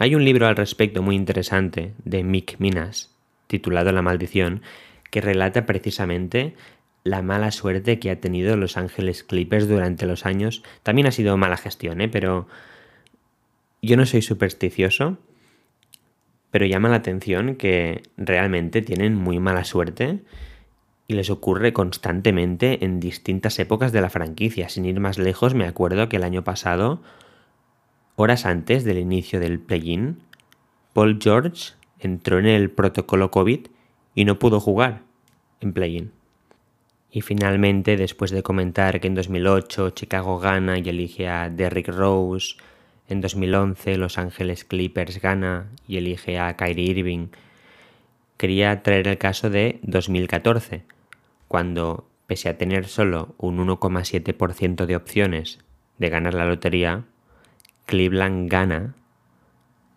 Hay 0.00 0.16
un 0.16 0.24
libro 0.24 0.48
al 0.48 0.56
respecto 0.56 1.04
muy 1.04 1.14
interesante 1.14 1.94
de 2.04 2.24
Mick 2.24 2.58
Minas, 2.58 3.14
titulado 3.46 3.92
La 3.92 4.02
maldición, 4.02 4.62
que 5.12 5.20
relata 5.20 5.66
precisamente 5.66 6.56
la 7.04 7.22
mala 7.22 7.52
suerte 7.52 8.00
que 8.00 8.10
ha 8.10 8.18
tenido 8.18 8.56
Los 8.56 8.76
Ángeles 8.76 9.22
Clippers 9.22 9.68
durante 9.68 10.04
los 10.04 10.26
años. 10.26 10.64
También 10.82 11.06
ha 11.06 11.12
sido 11.12 11.36
mala 11.36 11.56
gestión, 11.56 12.00
¿eh? 12.00 12.08
pero 12.08 12.48
yo 13.82 13.96
no 13.96 14.04
soy 14.04 14.20
supersticioso, 14.20 15.18
pero 16.50 16.66
llama 16.66 16.88
la 16.88 16.96
atención 16.96 17.54
que 17.54 18.02
realmente 18.16 18.82
tienen 18.82 19.14
muy 19.14 19.38
mala 19.38 19.62
suerte 19.62 20.24
y 21.10 21.14
les 21.14 21.28
ocurre 21.28 21.72
constantemente 21.72 22.84
en 22.84 23.00
distintas 23.00 23.58
épocas 23.58 23.90
de 23.90 24.00
la 24.00 24.10
franquicia. 24.10 24.68
Sin 24.68 24.84
ir 24.84 25.00
más 25.00 25.18
lejos, 25.18 25.54
me 25.54 25.66
acuerdo 25.66 26.08
que 26.08 26.18
el 26.18 26.22
año 26.22 26.44
pasado 26.44 27.00
Horas 28.14 28.46
antes 28.46 28.84
del 28.84 28.98
inicio 28.98 29.40
del 29.40 29.58
play-in, 29.58 30.20
Paul 30.92 31.18
George 31.20 31.72
entró 31.98 32.38
en 32.38 32.46
el 32.46 32.70
protocolo 32.70 33.32
COVID 33.32 33.66
y 34.14 34.24
no 34.24 34.38
pudo 34.38 34.60
jugar 34.60 35.02
en 35.60 35.72
play-in. 35.72 36.12
Y 37.10 37.22
finalmente, 37.22 37.96
después 37.96 38.30
de 38.30 38.44
comentar 38.44 39.00
que 39.00 39.08
en 39.08 39.16
2008 39.16 39.90
Chicago 39.90 40.38
gana 40.38 40.78
y 40.78 40.88
elige 40.88 41.26
a 41.26 41.50
Derrick 41.50 41.88
Rose, 41.88 42.54
en 43.08 43.20
2011 43.20 43.96
Los 43.96 44.16
Ángeles 44.16 44.64
Clippers 44.64 45.20
gana 45.20 45.70
y 45.88 45.96
elige 45.96 46.38
a 46.38 46.56
Kyrie 46.56 46.90
Irving, 46.90 47.28
quería 48.36 48.84
traer 48.84 49.08
el 49.08 49.18
caso 49.18 49.50
de 49.50 49.80
2014, 49.82 50.84
cuando, 51.50 52.08
pese 52.28 52.48
a 52.48 52.58
tener 52.58 52.86
solo 52.86 53.34
un 53.36 53.58
1,7% 53.58 54.86
de 54.86 54.94
opciones 54.94 55.58
de 55.98 56.08
ganar 56.08 56.32
la 56.32 56.44
lotería, 56.44 57.06
Cleveland 57.86 58.48
gana 58.48 58.94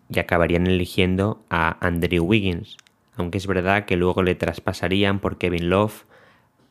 y 0.08 0.18
acabarían 0.18 0.66
eligiendo 0.66 1.44
a 1.50 1.78
Andrew 1.86 2.24
Wiggins, 2.24 2.76
aunque 3.14 3.38
es 3.38 3.46
verdad 3.46 3.84
que 3.84 3.94
luego 3.94 4.24
le 4.24 4.34
traspasarían 4.34 5.20
por 5.20 5.38
Kevin 5.38 5.70
Love 5.70 6.06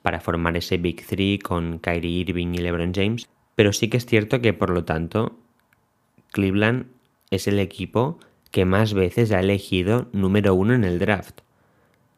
para 0.02 0.20
formar 0.20 0.58
ese 0.58 0.76
Big 0.76 1.08
Three 1.08 1.40
con 1.40 1.80
Kyrie 1.80 2.20
Irving 2.20 2.54
y 2.54 2.58
LeBron 2.58 2.94
James, 2.94 3.30
pero 3.56 3.72
sí 3.72 3.88
que 3.88 3.96
es 3.96 4.06
cierto 4.06 4.42
que 4.42 4.52
por 4.52 4.70
lo 4.70 4.84
tanto 4.84 5.40
Cleveland 6.34 6.88
es 7.32 7.48
el 7.48 7.60
equipo 7.60 8.20
que 8.52 8.66
más 8.66 8.94
veces 8.94 9.32
ha 9.32 9.40
elegido 9.40 10.10
número 10.12 10.54
uno 10.56 10.74
en 10.74 10.84
el 10.84 11.00
draft. 11.00 11.40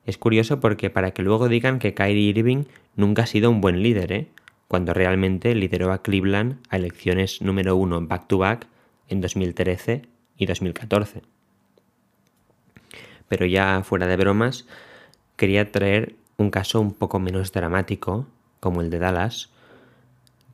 Es 0.05 0.17
curioso 0.17 0.59
porque 0.59 0.89
para 0.89 1.11
que 1.11 1.23
luego 1.23 1.49
digan 1.49 1.79
que 1.79 1.93
Kyrie 1.93 2.29
Irving 2.29 2.65
nunca 2.95 3.23
ha 3.23 3.27
sido 3.27 3.49
un 3.49 3.61
buen 3.61 3.81
líder, 3.81 4.11
¿eh? 4.11 4.27
cuando 4.67 4.93
realmente 4.93 5.55
lideró 5.55 5.91
a 5.91 6.01
Cleveland 6.01 6.59
a 6.69 6.77
elecciones 6.77 7.41
número 7.41 7.75
uno 7.75 8.01
back 8.01 8.27
to 8.27 8.37
back 8.37 8.67
en 9.07 9.21
2013 9.21 10.03
y 10.37 10.45
2014. 10.45 11.21
Pero 13.27 13.45
ya 13.45 13.81
fuera 13.83 14.07
de 14.07 14.17
bromas, 14.17 14.67
quería 15.35 15.71
traer 15.71 16.15
un 16.37 16.51
caso 16.51 16.81
un 16.81 16.93
poco 16.93 17.19
menos 17.19 17.51
dramático, 17.51 18.27
como 18.59 18.81
el 18.81 18.89
de 18.89 18.99
Dallas, 18.99 19.49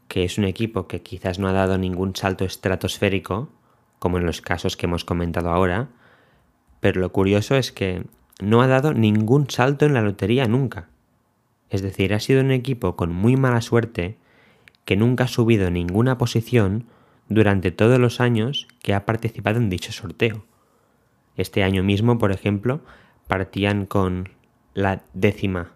que 0.07 0.23
es 0.23 0.37
un 0.37 0.45
equipo 0.45 0.87
que 0.87 1.01
quizás 1.01 1.39
no 1.39 1.47
ha 1.47 1.53
dado 1.53 1.77
ningún 1.77 2.15
salto 2.15 2.45
estratosférico, 2.45 3.49
como 3.99 4.17
en 4.17 4.25
los 4.25 4.41
casos 4.41 4.77
que 4.77 4.85
hemos 4.85 5.05
comentado 5.05 5.49
ahora, 5.49 5.89
pero 6.79 6.99
lo 6.99 7.11
curioso 7.11 7.55
es 7.55 7.71
que 7.71 8.03
no 8.41 8.61
ha 8.61 8.67
dado 8.67 8.93
ningún 8.93 9.49
salto 9.49 9.85
en 9.85 9.93
la 9.93 10.01
lotería 10.01 10.47
nunca. 10.47 10.89
Es 11.69 11.81
decir, 11.81 12.13
ha 12.13 12.19
sido 12.19 12.41
un 12.41 12.51
equipo 12.51 12.95
con 12.95 13.13
muy 13.13 13.37
mala 13.37 13.61
suerte, 13.61 14.17
que 14.83 14.97
nunca 14.97 15.25
ha 15.25 15.27
subido 15.27 15.69
ninguna 15.69 16.17
posición 16.17 16.85
durante 17.29 17.71
todos 17.71 17.97
los 17.99 18.19
años 18.19 18.67
que 18.81 18.93
ha 18.93 19.05
participado 19.05 19.57
en 19.57 19.69
dicho 19.69 19.91
sorteo. 19.93 20.43
Este 21.37 21.63
año 21.63 21.83
mismo, 21.83 22.17
por 22.17 22.31
ejemplo, 22.31 22.81
partían 23.27 23.85
con 23.85 24.29
la 24.73 25.03
décima 25.13 25.71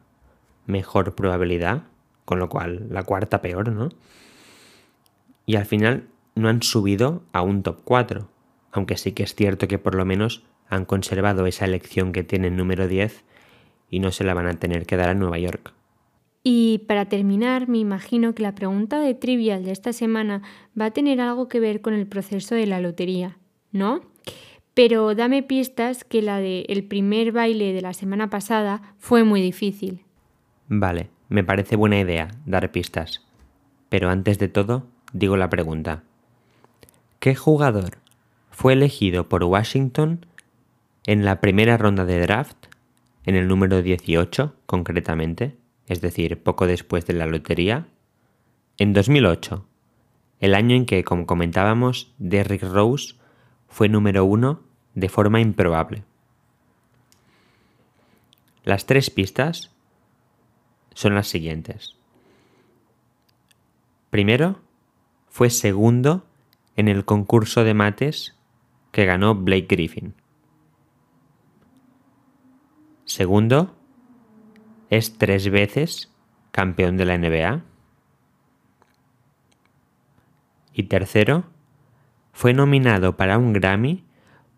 mejor 0.65 1.15
probabilidad, 1.15 1.83
con 2.25 2.39
lo 2.39 2.49
cual 2.49 2.87
la 2.89 3.03
cuarta 3.03 3.41
peor, 3.41 3.71
¿no? 3.71 3.89
Y 5.45 5.55
al 5.55 5.65
final 5.65 6.07
no 6.33 6.49
han 6.49 6.63
subido 6.63 7.23
a 7.31 7.41
un 7.41 7.63
top 7.63 7.81
4, 7.83 8.27
aunque 8.71 8.97
sí 8.97 9.13
que 9.13 9.23
es 9.23 9.35
cierto 9.35 9.67
que 9.67 9.77
por 9.77 9.95
lo 9.95 10.05
menos 10.05 10.43
han 10.69 10.85
conservado 10.85 11.45
esa 11.45 11.65
elección 11.65 12.11
que 12.11 12.23
tienen 12.23 12.55
número 12.55 12.87
10 12.87 13.23
y 13.89 13.99
no 13.99 14.11
se 14.11 14.23
la 14.23 14.33
van 14.33 14.47
a 14.47 14.53
tener 14.53 14.85
que 14.85 14.97
dar 14.97 15.09
a 15.09 15.13
Nueva 15.13 15.37
York. 15.37 15.73
Y 16.43 16.83
para 16.87 17.05
terminar, 17.05 17.67
me 17.67 17.79
imagino 17.79 18.35
que 18.35 18.43
la 18.43 18.53
pregunta 18.53 18.99
de 18.99 19.15
trivial 19.15 19.65
de 19.65 19.71
esta 19.71 19.93
semana 19.93 20.43
va 20.79 20.85
a 20.85 20.91
tener 20.91 21.19
algo 21.19 21.47
que 21.47 21.59
ver 21.59 21.81
con 21.81 21.93
el 21.93 22.05
proceso 22.05 22.53
de 22.53 22.67
la 22.67 22.79
lotería, 22.79 23.37
¿no? 23.71 24.01
Pero 24.75 25.15
dame 25.15 25.41
pistas 25.41 26.03
que 26.03 26.21
la 26.21 26.39
de 26.39 26.65
el 26.67 26.83
primer 26.83 27.31
baile 27.31 27.73
de 27.73 27.81
la 27.81 27.93
semana 27.93 28.29
pasada 28.29 28.93
fue 28.99 29.23
muy 29.23 29.41
difícil. 29.41 30.03
Vale, 30.67 31.09
me 31.29 31.43
parece 31.43 31.75
buena 31.75 31.99
idea 31.99 32.29
dar 32.45 32.71
pistas. 32.71 33.25
Pero 33.89 34.09
antes 34.09 34.37
de 34.37 34.47
todo, 34.47 34.85
digo 35.13 35.37
la 35.37 35.49
pregunta. 35.49 36.03
¿Qué 37.19 37.33
jugador 37.33 37.97
fue 38.51 38.73
elegido 38.73 39.27
por 39.27 39.43
Washington 39.43 40.25
en 41.05 41.25
la 41.25 41.41
primera 41.41 41.77
ronda 41.77 42.05
de 42.05 42.19
draft, 42.19 42.67
en 43.25 43.35
el 43.35 43.47
número 43.47 43.81
18 43.81 44.55
concretamente? 44.65 45.57
es 45.87 46.01
decir, 46.01 46.41
poco 46.41 46.67
después 46.67 47.05
de 47.05 47.13
la 47.13 47.25
lotería, 47.25 47.87
en 48.77 48.93
2008, 48.93 49.65
el 50.39 50.55
año 50.55 50.75
en 50.75 50.85
que, 50.85 51.03
como 51.03 51.25
comentábamos, 51.25 52.13
Derrick 52.17 52.63
Rose 52.63 53.15
fue 53.67 53.87
número 53.87 54.25
uno 54.25 54.61
de 54.95 55.09
forma 55.09 55.39
improbable. 55.39 56.03
Las 58.63 58.85
tres 58.85 59.09
pistas 59.09 59.71
son 60.93 61.13
las 61.13 61.27
siguientes. 61.27 61.95
Primero, 64.09 64.59
fue 65.29 65.49
segundo 65.49 66.25
en 66.75 66.87
el 66.87 67.05
concurso 67.05 67.63
de 67.63 67.73
mates 67.73 68.35
que 68.91 69.05
ganó 69.05 69.35
Blake 69.35 69.67
Griffin. 69.69 70.15
Segundo, 73.05 73.75
es 74.89 75.17
tres 75.17 75.49
veces 75.49 76.11
campeón 76.51 76.97
de 76.97 77.05
la 77.05 77.17
NBA. 77.17 77.61
Y 80.73 80.83
tercero, 80.83 81.45
fue 82.33 82.53
nominado 82.53 83.15
para 83.15 83.37
un 83.37 83.53
Grammy 83.53 84.03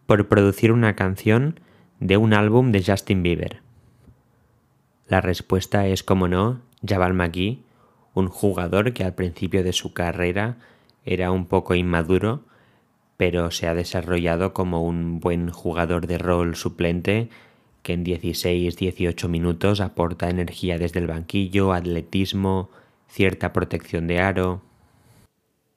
por 0.06 0.28
producir 0.30 0.72
una 0.72 0.96
canción 0.96 1.60
de 2.00 2.18
un 2.18 2.34
álbum 2.34 2.72
de 2.72 2.84
Justin 2.84 3.22
Bieber. 3.22 3.62
La 5.08 5.22
respuesta 5.22 5.86
es, 5.88 6.02
como 6.02 6.28
no, 6.28 6.62
Jabal 6.86 7.14
McGee, 7.14 7.64
un 8.14 8.30
jugador 8.30 8.94
que 8.94 9.04
al 9.04 9.14
principio 9.14 9.64
de 9.64 9.74
su 9.74 9.94
carrera 9.94 10.58
era 11.06 11.32
un 11.32 11.46
poco 11.46 11.76
inmaduro, 11.76 12.46
pero 13.18 13.52
se 13.52 13.68
ha 13.68 13.76
desarrollado 13.76 14.54
como 14.54 14.84
un 14.84 15.20
buen 15.20 15.50
jugador 15.50 16.08
de 16.08 16.18
rol 16.18 16.56
suplente 16.56 17.30
que 17.84 17.94
en 17.94 18.06
16-18 18.06 19.28
minutos 19.28 19.82
aporta 19.82 20.30
energía 20.30 20.78
desde 20.78 21.00
el 21.00 21.08
banquillo, 21.08 21.74
atletismo, 21.74 22.70
cierta 23.08 23.54
protección 23.54 24.08
de 24.08 24.20
aro. 24.20 24.62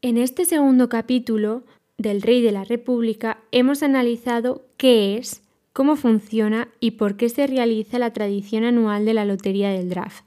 En 0.02 0.16
este 0.16 0.44
segundo 0.44 0.88
capítulo 0.88 1.62
del 1.98 2.22
Rey 2.22 2.42
de 2.42 2.52
la 2.52 2.64
República 2.64 3.38
hemos 3.52 3.82
analizado 3.82 4.64
qué 4.76 5.16
es, 5.16 5.42
cómo 5.72 5.96
funciona 5.96 6.68
y 6.80 6.92
por 6.92 7.16
qué 7.16 7.28
se 7.28 7.46
realiza 7.46 7.98
la 7.98 8.12
tradición 8.12 8.64
anual 8.64 9.04
de 9.04 9.14
la 9.14 9.24
Lotería 9.24 9.70
del 9.70 9.90
Draft. 9.90 10.24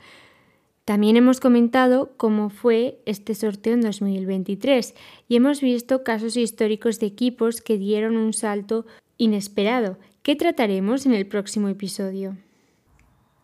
También 0.85 1.15
hemos 1.15 1.39
comentado 1.39 2.11
cómo 2.17 2.49
fue 2.49 2.99
este 3.05 3.35
sorteo 3.35 3.73
en 3.73 3.81
2023 3.81 4.93
y 5.29 5.35
hemos 5.35 5.61
visto 5.61 6.03
casos 6.03 6.35
históricos 6.35 6.99
de 6.99 7.07
equipos 7.07 7.61
que 7.61 7.77
dieron 7.77 8.17
un 8.17 8.33
salto 8.33 8.85
inesperado 9.17 9.97
¿Qué 10.23 10.37
trataremos 10.37 11.05
en 11.05 11.13
el 11.13 11.27
próximo 11.27 11.67
episodio? 11.67 12.37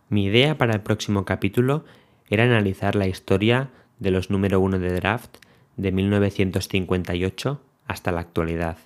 Mi 0.07 0.23
idea 0.23 0.57
para 0.57 0.73
el 0.73 0.79
próximo 0.79 1.25
capítulo 1.25 1.83
era 2.29 2.45
analizar 2.45 2.95
la 2.95 3.05
historia 3.05 3.69
de 3.99 4.11
los 4.11 4.29
número 4.29 4.61
uno 4.61 4.79
de 4.79 4.93
draft 4.93 5.39
de 5.75 5.91
1958 5.91 7.61
hasta 7.85 8.13
la 8.13 8.21
actualidad. 8.21 8.77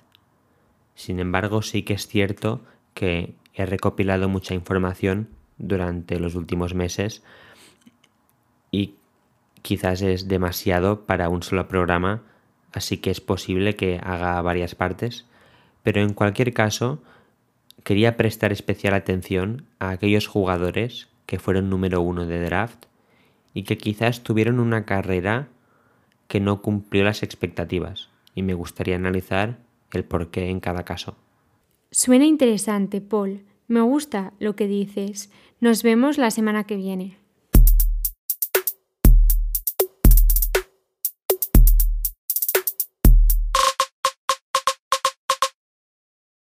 Sin 0.96 1.20
embargo, 1.20 1.62
sí 1.62 1.84
que 1.84 1.92
es 1.94 2.08
cierto 2.08 2.64
que 2.94 3.36
he 3.54 3.64
recopilado 3.64 4.28
mucha 4.28 4.54
información 4.54 5.28
durante 5.58 6.18
los 6.18 6.34
últimos 6.34 6.74
meses 6.74 7.22
y 8.72 8.96
quizás 9.62 10.02
es 10.02 10.26
demasiado 10.26 11.06
para 11.06 11.28
un 11.28 11.44
solo 11.44 11.68
programa, 11.68 12.24
así 12.72 12.96
que 12.96 13.12
es 13.12 13.20
posible 13.20 13.76
que 13.76 14.00
haga 14.02 14.42
varias 14.42 14.74
partes, 14.74 15.26
pero 15.84 16.00
en 16.00 16.12
cualquier 16.12 16.52
caso 16.52 17.00
quería 17.84 18.16
prestar 18.16 18.50
especial 18.50 18.94
atención 18.94 19.66
a 19.78 19.90
aquellos 19.90 20.26
jugadores 20.26 21.08
que 21.26 21.38
fueron 21.38 21.70
número 21.70 22.00
uno 22.00 22.26
de 22.26 22.42
draft 22.42 22.86
y 23.52 23.62
que 23.62 23.78
quizás 23.78 24.22
tuvieron 24.22 24.58
una 24.58 24.84
carrera 24.84 25.48
que 26.26 26.40
no 26.40 26.62
cumplió 26.62 27.04
las 27.04 27.22
expectativas 27.22 28.08
y 28.34 28.42
me 28.42 28.54
gustaría 28.54 28.96
analizar 28.96 29.58
el 29.92 30.04
porqué 30.04 30.48
en 30.50 30.60
cada 30.60 30.84
caso. 30.84 31.16
Suena 31.90 32.24
interesante, 32.24 33.00
Paul. 33.00 33.44
Me 33.68 33.80
gusta 33.80 34.32
lo 34.40 34.56
que 34.56 34.66
dices. 34.66 35.30
Nos 35.60 35.82
vemos 35.82 36.18
la 36.18 36.30
semana 36.30 36.64
que 36.64 36.76
viene. 36.76 37.18